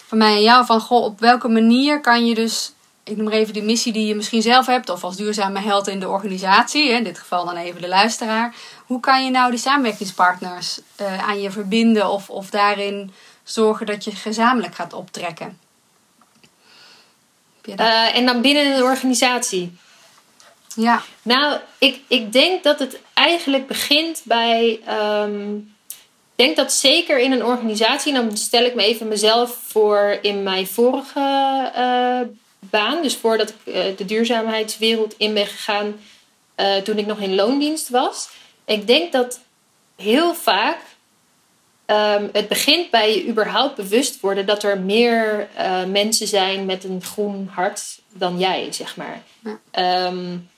[0.06, 0.64] van mij en jou.
[0.64, 2.72] Van, goh, op welke manier kan je dus...
[3.04, 4.88] Ik noem maar even de missie die je misschien zelf hebt.
[4.88, 6.88] Of als duurzame held in de organisatie.
[6.88, 8.54] In dit geval dan even de luisteraar.
[8.86, 10.80] Hoe kan je nou die samenwerkingspartners
[11.26, 12.08] aan je verbinden?
[12.08, 15.58] Of, of daarin zorgen dat je gezamenlijk gaat optrekken?
[17.66, 19.76] Uh, en dan binnen een organisatie.
[20.76, 21.02] Ja.
[21.22, 24.80] Nou, ik, ik denk dat het eigenlijk begint bij.
[25.22, 25.74] Um,
[26.36, 30.42] ik denk dat zeker in een organisatie, dan stel ik me even mezelf voor in
[30.42, 32.20] mijn vorige uh,
[32.60, 36.00] baan, dus voordat ik uh, de duurzaamheidswereld in ben gegaan,
[36.84, 38.28] toen ik nog in loondienst was.
[38.64, 39.40] Ik denk dat
[39.96, 40.78] heel vaak
[41.86, 46.84] Um, het begint bij je überhaupt bewust worden dat er meer uh, mensen zijn met
[46.84, 49.22] een groen hart dan jij, zeg maar.
[49.72, 50.06] Ja.
[50.06, 50.48] Um,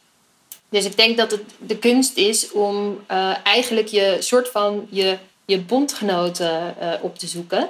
[0.68, 5.18] dus ik denk dat het de kunst is om uh, eigenlijk je soort van je,
[5.44, 7.68] je bondgenoten uh, op te zoeken.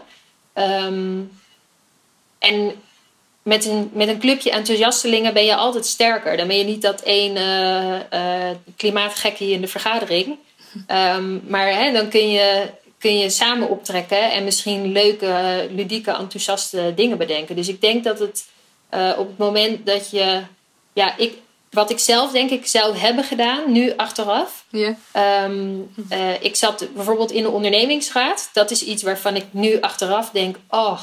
[0.55, 1.31] Um,
[2.39, 2.73] en
[3.43, 6.37] met een, met een clubje enthousiastelingen ben je altijd sterker.
[6.37, 7.37] Dan ben je niet dat één
[8.77, 10.37] klimaatgekkie in de vergadering.
[11.53, 12.71] maar hè, dan kun je
[13.07, 17.57] kun je samen optrekken en misschien leuke, ludieke, enthousiaste dingen bedenken.
[17.57, 18.47] Dus ik denk dat het
[18.95, 20.43] uh, op het moment dat je,
[20.93, 21.35] ja, ik,
[21.71, 24.65] wat ik zelf denk ik zou hebben gedaan, nu achteraf.
[24.71, 25.45] Yeah.
[25.45, 28.51] Um, uh, ik zat bijvoorbeeld in de ondernemingsraad.
[28.53, 31.01] Dat is iets waarvan ik nu achteraf denk, oh,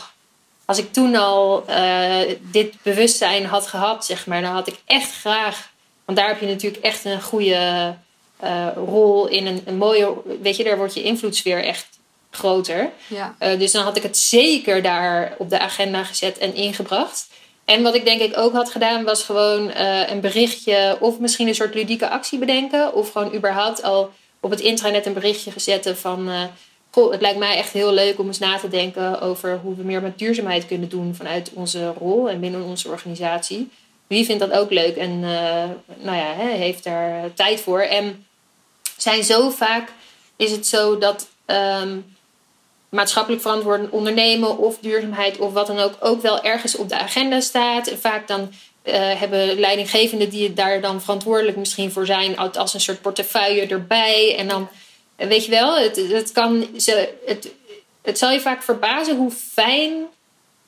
[0.65, 5.11] als ik toen al uh, dit bewustzijn had gehad, zeg maar, dan had ik echt
[5.11, 5.71] graag,
[6.05, 7.95] want daar heb je natuurlijk echt een goede
[8.43, 10.13] uh, rol in een, een, mooie.
[10.41, 11.92] Weet je, daar wordt je invloedssfeer echt
[12.35, 12.89] groter.
[13.07, 13.35] Ja.
[13.39, 17.27] Uh, dus dan had ik het zeker daar op de agenda gezet en ingebracht.
[17.65, 21.47] En wat ik denk ik ook had gedaan, was gewoon uh, een berichtje of misschien
[21.47, 22.93] een soort ludieke actie bedenken.
[22.93, 26.29] Of gewoon überhaupt al op het intranet een berichtje gezet van.
[26.91, 29.83] Goh, het lijkt mij echt heel leuk om eens na te denken over hoe we
[29.83, 33.69] meer met duurzaamheid kunnen doen vanuit onze rol en binnen onze organisatie.
[34.07, 35.19] Wie vindt dat ook leuk en
[35.99, 37.81] nou ja, heeft daar tijd voor.
[37.81, 38.25] En
[38.97, 39.91] zijn zo vaak
[40.35, 42.12] is het zo dat um,
[42.93, 47.39] maatschappelijk verantwoord ondernemen of duurzaamheid of wat dan ook ook wel ergens op de agenda
[47.39, 47.91] staat.
[47.99, 48.41] Vaak dan
[48.83, 54.35] uh, hebben leidinggevenden die daar dan verantwoordelijk misschien voor zijn, als een soort portefeuille erbij.
[54.37, 54.67] En dan,
[55.15, 57.51] weet je wel, het, het, kan, ze, het,
[58.01, 59.93] het zal je vaak verbazen hoe fijn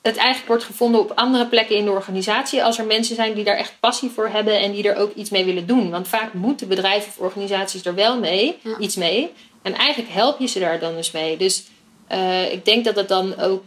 [0.02, 2.64] het eigenlijk wordt gevonden op andere plekken in de organisatie.
[2.64, 5.30] Als er mensen zijn die daar echt passie voor hebben en die er ook iets
[5.30, 5.90] mee willen doen.
[5.90, 9.32] Want vaak moeten bedrijven of organisaties er wel mee, iets mee.
[9.62, 11.36] En eigenlijk help je ze daar dan dus mee.
[11.36, 11.64] Dus
[12.12, 13.66] uh, ik denk dat het dan ook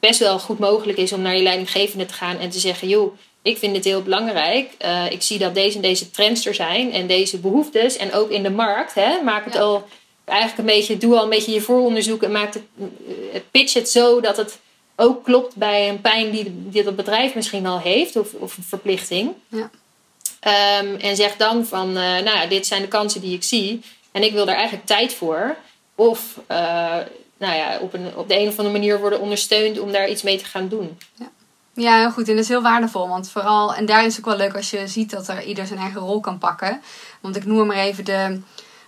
[0.00, 3.16] best wel goed mogelijk is om naar je leidinggevende te gaan en te zeggen: joh,
[3.42, 4.70] ik vind dit heel belangrijk.
[4.84, 7.96] Uh, ik zie dat deze en deze trends er zijn en deze behoeftes.
[7.96, 9.88] En ook in de markt, hè, maak het al
[10.24, 12.62] eigenlijk een beetje, doe al een beetje je vooronderzoek en maak het,
[13.50, 14.58] pitch het zo dat het
[14.96, 18.62] ook klopt bij een pijn die, die dat bedrijf misschien al heeft, of, of een
[18.62, 19.32] verplichting.
[19.48, 19.70] Ja.
[20.80, 23.80] Um, en zeg dan van, uh, nou ja, dit zijn de kansen die ik zie.
[24.12, 25.56] En ik wil daar eigenlijk tijd voor.
[25.94, 26.96] Of uh,
[27.38, 30.22] nou ja, op, een, op de een of andere manier worden ondersteund om daar iets
[30.22, 30.98] mee te gaan doen.
[31.14, 31.30] Ja.
[31.78, 32.28] Ja, heel goed.
[32.28, 33.08] En dat is heel waardevol.
[33.08, 35.66] Want vooral, en daar is het ook wel leuk als je ziet dat er ieder
[35.66, 36.80] zijn eigen rol kan pakken.
[37.20, 38.40] Want ik noem maar even de,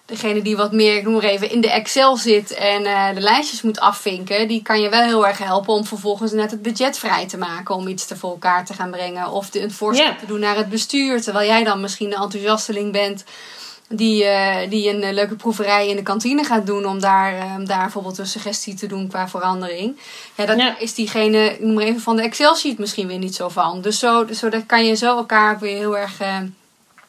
[0.04, 3.20] degene die wat meer, ik noem maar even, in de Excel zit en uh, de
[3.20, 6.98] lijstjes moet afvinken, die kan je wel heel erg helpen om vervolgens net het budget
[6.98, 9.30] vrij te maken om iets te voor elkaar te gaan brengen.
[9.30, 12.92] Of de, een voorstel te doen naar het bestuur, terwijl jij dan misschien de enthousiasteling
[12.92, 13.24] bent
[13.94, 17.66] die, uh, die een uh, leuke proeverij in de kantine gaat doen om daar, um,
[17.66, 19.98] daar bijvoorbeeld een suggestie te doen qua verandering.
[20.36, 20.78] Ja, dan ja.
[20.78, 23.80] is diegene, noem maar even van de Excel sheet misschien weer niet zo van.
[23.80, 26.18] Dus zo, zo dat kan je zo elkaar weer heel erg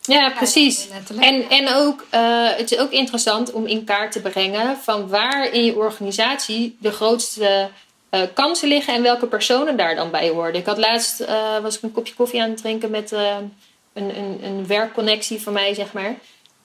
[0.01, 0.87] ja, precies.
[1.19, 5.51] En, en ook, uh, het is ook interessant om in kaart te brengen van waar
[5.51, 7.69] in je organisatie de grootste
[8.11, 10.55] uh, kansen liggen en welke personen daar dan bij horen.
[10.55, 13.51] Ik had laatst, uh, was ik een kopje koffie aan het drinken met een,
[13.93, 16.15] een, een werkconnectie van mij, zeg maar.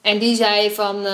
[0.06, 1.06] En die zei van,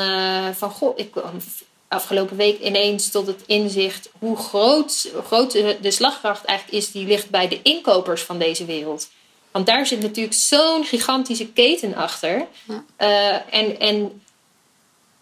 [0.54, 1.40] van goh, ik kwam
[1.88, 7.30] afgelopen week ineens tot het inzicht hoe groot, groot de slagkracht eigenlijk is die ligt
[7.30, 9.08] bij de inkopers van deze wereld.
[9.50, 12.46] Want daar zit natuurlijk zo'n gigantische keten achter.
[12.64, 12.84] Ja.
[12.98, 14.22] Uh, en, en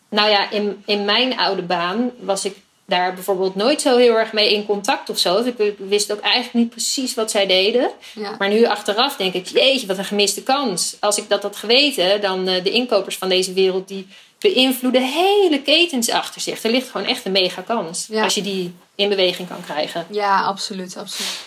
[0.08, 2.56] nou ja, in, in mijn oude baan was ik
[2.90, 5.42] daar bijvoorbeeld nooit zo heel erg mee in contact of zo.
[5.42, 7.90] Dus ik wist ook eigenlijk niet precies wat zij deden.
[8.38, 10.96] Maar nu achteraf denk ik, jeetje, wat een gemiste kans.
[11.00, 13.88] Als ik dat had geweten, dan uh, de inkopers van deze wereld...
[13.88, 14.06] die
[14.38, 16.62] beïnvloeden hele ketens achter zich.
[16.62, 20.06] Er ligt gewoon echt een mega kans als je die in beweging kan krijgen.
[20.10, 21.38] Ja, absoluut, absoluut.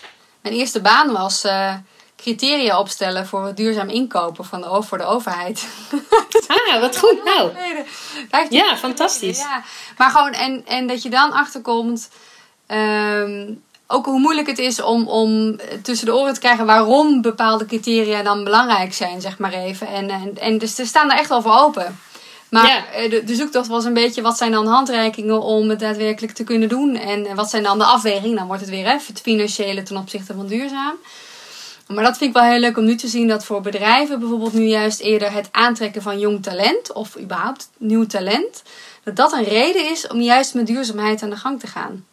[0.42, 1.46] Mijn eerste baan was...
[1.46, 1.76] Uh
[2.24, 5.68] criteria opstellen voor duurzaam inkopen van de, voor de overheid.
[6.48, 7.24] Ah, wat goed.
[8.32, 9.38] Nou, ja, fantastisch.
[9.38, 9.64] Ja.
[9.98, 12.10] Maar gewoon, en, en dat je dan achterkomt,
[12.68, 17.66] um, ook hoe moeilijk het is om, om tussen de oren te krijgen waarom bepaalde
[17.66, 19.88] criteria dan belangrijk zijn, zeg maar even.
[19.88, 22.00] En, en, en dus ze staan er echt wel voor open.
[22.50, 26.34] Maar eh, de, de, zoektocht was een beetje wat zijn dan handreikingen om het daadwerkelijk
[26.34, 26.96] te kunnen doen.
[26.96, 28.36] En wat zijn dan de afwegingen?
[28.36, 30.96] Dan wordt het weer even het financiële ten opzichte van duurzaam.
[31.88, 34.54] Maar dat vind ik wel heel leuk om nu te zien dat voor bedrijven bijvoorbeeld
[34.54, 38.64] nu juist eerder het aantrekken van jong talent of überhaupt nieuw talent,
[39.04, 42.06] dat dat een reden is om juist met duurzaamheid aan de gang te gaan.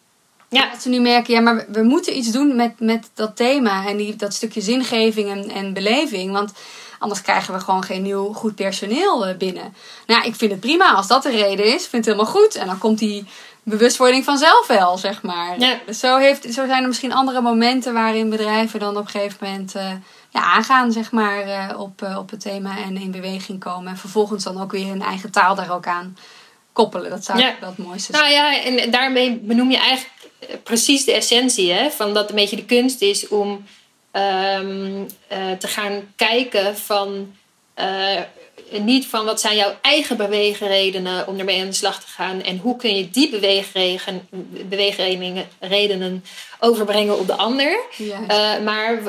[0.49, 0.69] Ja.
[0.71, 3.97] Dat ze nu merken, ja, maar we moeten iets doen met, met dat thema en
[3.97, 6.31] die, dat stukje zingeving en, en beleving.
[6.31, 6.51] Want
[6.99, 9.73] anders krijgen we gewoon geen nieuw goed personeel eh, binnen.
[10.07, 11.83] Nou, ik vind het prima als dat de reden is.
[11.83, 12.55] Ik vind het helemaal goed.
[12.55, 13.25] En dan komt die
[13.63, 15.59] bewustwording vanzelf wel, zeg maar.
[15.59, 15.79] Ja.
[15.85, 19.37] Dus zo, heeft, zo zijn er misschien andere momenten waarin bedrijven dan op een gegeven
[19.41, 19.91] moment uh,
[20.29, 23.91] ja, aangaan, zeg maar, uh, op, uh, op het thema en in beweging komen.
[23.91, 26.17] En vervolgens dan ook weer hun eigen taal daar ook aan
[26.73, 27.09] koppelen.
[27.09, 27.55] Dat zou ja.
[27.59, 28.23] wel het mooiste zijn.
[28.23, 30.29] Nou ja, en daarmee benoem je eigenlijk
[30.63, 33.49] precies de essentie, hè, van dat een beetje de kunst is om
[34.11, 35.07] um,
[35.57, 37.35] te gaan kijken van
[38.79, 42.41] niet van wat zijn jouw eigen beweegredenen om ermee aan de slag te gaan.
[42.41, 43.29] En hoe kun je die
[44.69, 46.23] beweegredenen redenen
[46.59, 47.79] overbrengen op de ander.
[47.99, 48.99] Uh, maar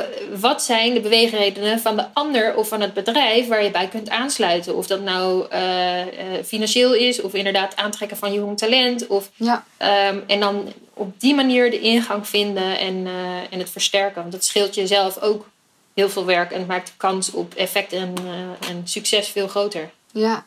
[0.41, 4.11] wat zijn de beweegredenen van de ander of van het bedrijf waar je bij kunt
[4.11, 4.77] aansluiten?
[4.77, 6.07] Of dat nou uh, uh,
[6.45, 9.07] financieel is of inderdaad aantrekken van jong talent.
[9.07, 9.65] Of, ja.
[10.09, 13.07] um, en dan op die manier de ingang vinden en,
[13.51, 14.21] en het versterken.
[14.21, 15.47] Want dat scheelt jezelf ook
[15.95, 19.49] heel veel werk en het maakt de kans op effect en, uh, en succes veel
[19.49, 19.91] groter.
[20.11, 20.45] Ja,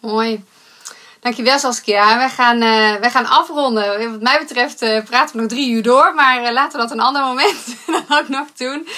[0.00, 0.44] mooi.
[1.20, 2.16] Dankjewel Saskia.
[2.16, 4.10] Wij gaan, uh, wij gaan afronden.
[4.10, 6.14] Wat mij betreft uh, praten we nog drie uur door.
[6.14, 7.76] Maar laten we dat een ander moment
[8.08, 8.88] dan ook nog doen.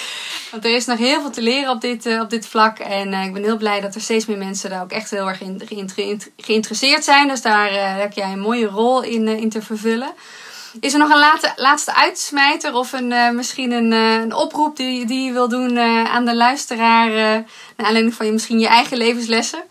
[0.51, 2.79] Want er is nog heel veel te leren op dit, op dit vlak.
[2.79, 5.41] En ik ben heel blij dat er steeds meer mensen daar ook echt heel erg
[5.41, 5.89] in
[6.37, 7.27] geïnteresseerd zijn.
[7.27, 10.13] Dus daar heb jij een mooie rol in, in te vervullen.
[10.79, 14.75] Is er nog een laatste, laatste uitsmijter of een, uh, misschien een, uh, een oproep
[14.75, 17.09] die, die je wil doen uh, aan de luisteraar?
[17.09, 17.45] naar
[17.75, 19.63] aanleiding van je, misschien je eigen levenslessen?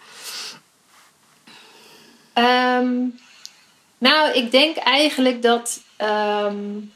[2.35, 3.19] Um,
[3.99, 5.81] nou, ik denk eigenlijk dat.
[5.99, 6.93] Um,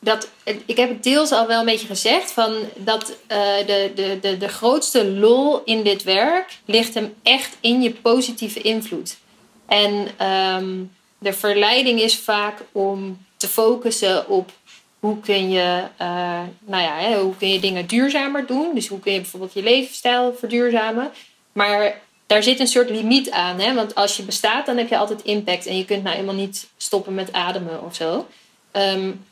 [0.00, 0.28] dat,
[0.66, 4.48] ik heb het deels al wel een beetje gezegd, van dat de, de, de, de
[4.48, 9.16] grootste lol in dit werk ligt hem echt in je positieve invloed.
[9.66, 14.50] En um, de verleiding is vaak om te focussen op
[14.98, 18.74] hoe kun je, uh, nou ja, hè, hoe kun je dingen duurzamer doen.
[18.74, 21.10] Dus hoe kun je bijvoorbeeld je levensstijl verduurzamen.
[21.52, 23.60] Maar daar zit een soort limiet aan.
[23.60, 23.74] Hè?
[23.74, 25.66] Want als je bestaat, dan heb je altijd impact.
[25.66, 28.26] En je kunt nou helemaal niet stoppen met ademen of zo.
[28.72, 29.26] Um,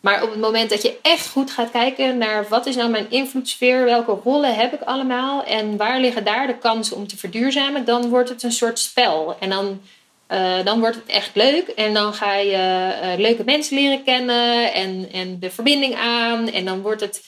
[0.00, 3.10] maar op het moment dat je echt goed gaat kijken naar wat is nou mijn
[3.10, 7.84] invloedssfeer, welke rollen heb ik allemaal en waar liggen daar de kansen om te verduurzamen,
[7.84, 9.36] dan wordt het een soort spel.
[9.40, 9.80] En dan
[10.30, 11.68] uh, dan wordt het echt leuk.
[11.68, 16.50] En dan ga je uh, leuke mensen leren kennen en, en de verbinding aan.
[16.50, 17.22] En dan wordt het.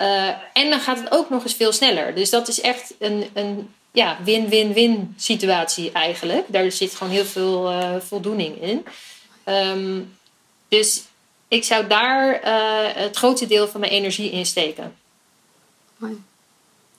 [0.00, 2.14] Uh, en dan gaat het ook nog eens veel sneller.
[2.14, 6.44] Dus dat is echt een, een ja, win-win-win situatie eigenlijk.
[6.46, 8.86] Daar zit gewoon heel veel voldoening in.
[9.44, 10.16] Um,
[10.68, 11.02] dus
[11.48, 12.40] ik zou daar
[12.94, 14.96] het grootste deel van mijn energie in steken.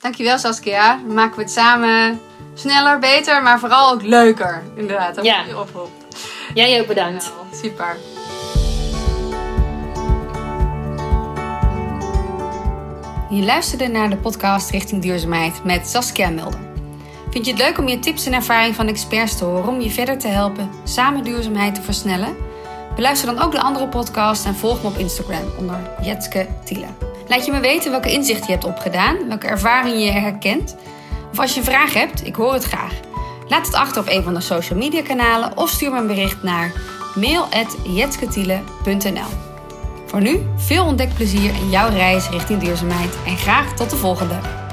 [0.05, 0.99] Dankjewel Saskia.
[1.05, 2.21] Dan maken we het samen
[2.53, 4.63] sneller, beter, maar vooral ook leuker.
[4.75, 5.43] Inderdaad, ja.
[5.47, 5.89] je oproep.
[6.53, 7.31] Jij ook bedankt.
[7.51, 7.97] super.
[13.29, 16.59] Je luisterde naar de podcast Richting Duurzaamheid met Saskia Mulder.
[17.29, 19.91] Vind je het leuk om je tips en ervaring van experts te horen om je
[19.91, 22.35] verder te helpen samen duurzaamheid te versnellen?
[22.95, 26.87] Beluister dan ook de andere podcast en volg me op Instagram onder Jetske Tiele.
[27.27, 30.75] Laat je me weten welke inzichten je hebt opgedaan, welke ervaringen je herkent
[31.31, 32.93] of als je vraag hebt, ik hoor het graag.
[33.47, 36.43] Laat het achter op een van de social media kanalen of stuur me een bericht
[36.43, 36.71] naar
[37.15, 39.29] mail.jetsketiele.nl
[40.05, 44.64] Voor nu veel ontdekplezier in jouw reis richting duurzaamheid en graag tot de volgende!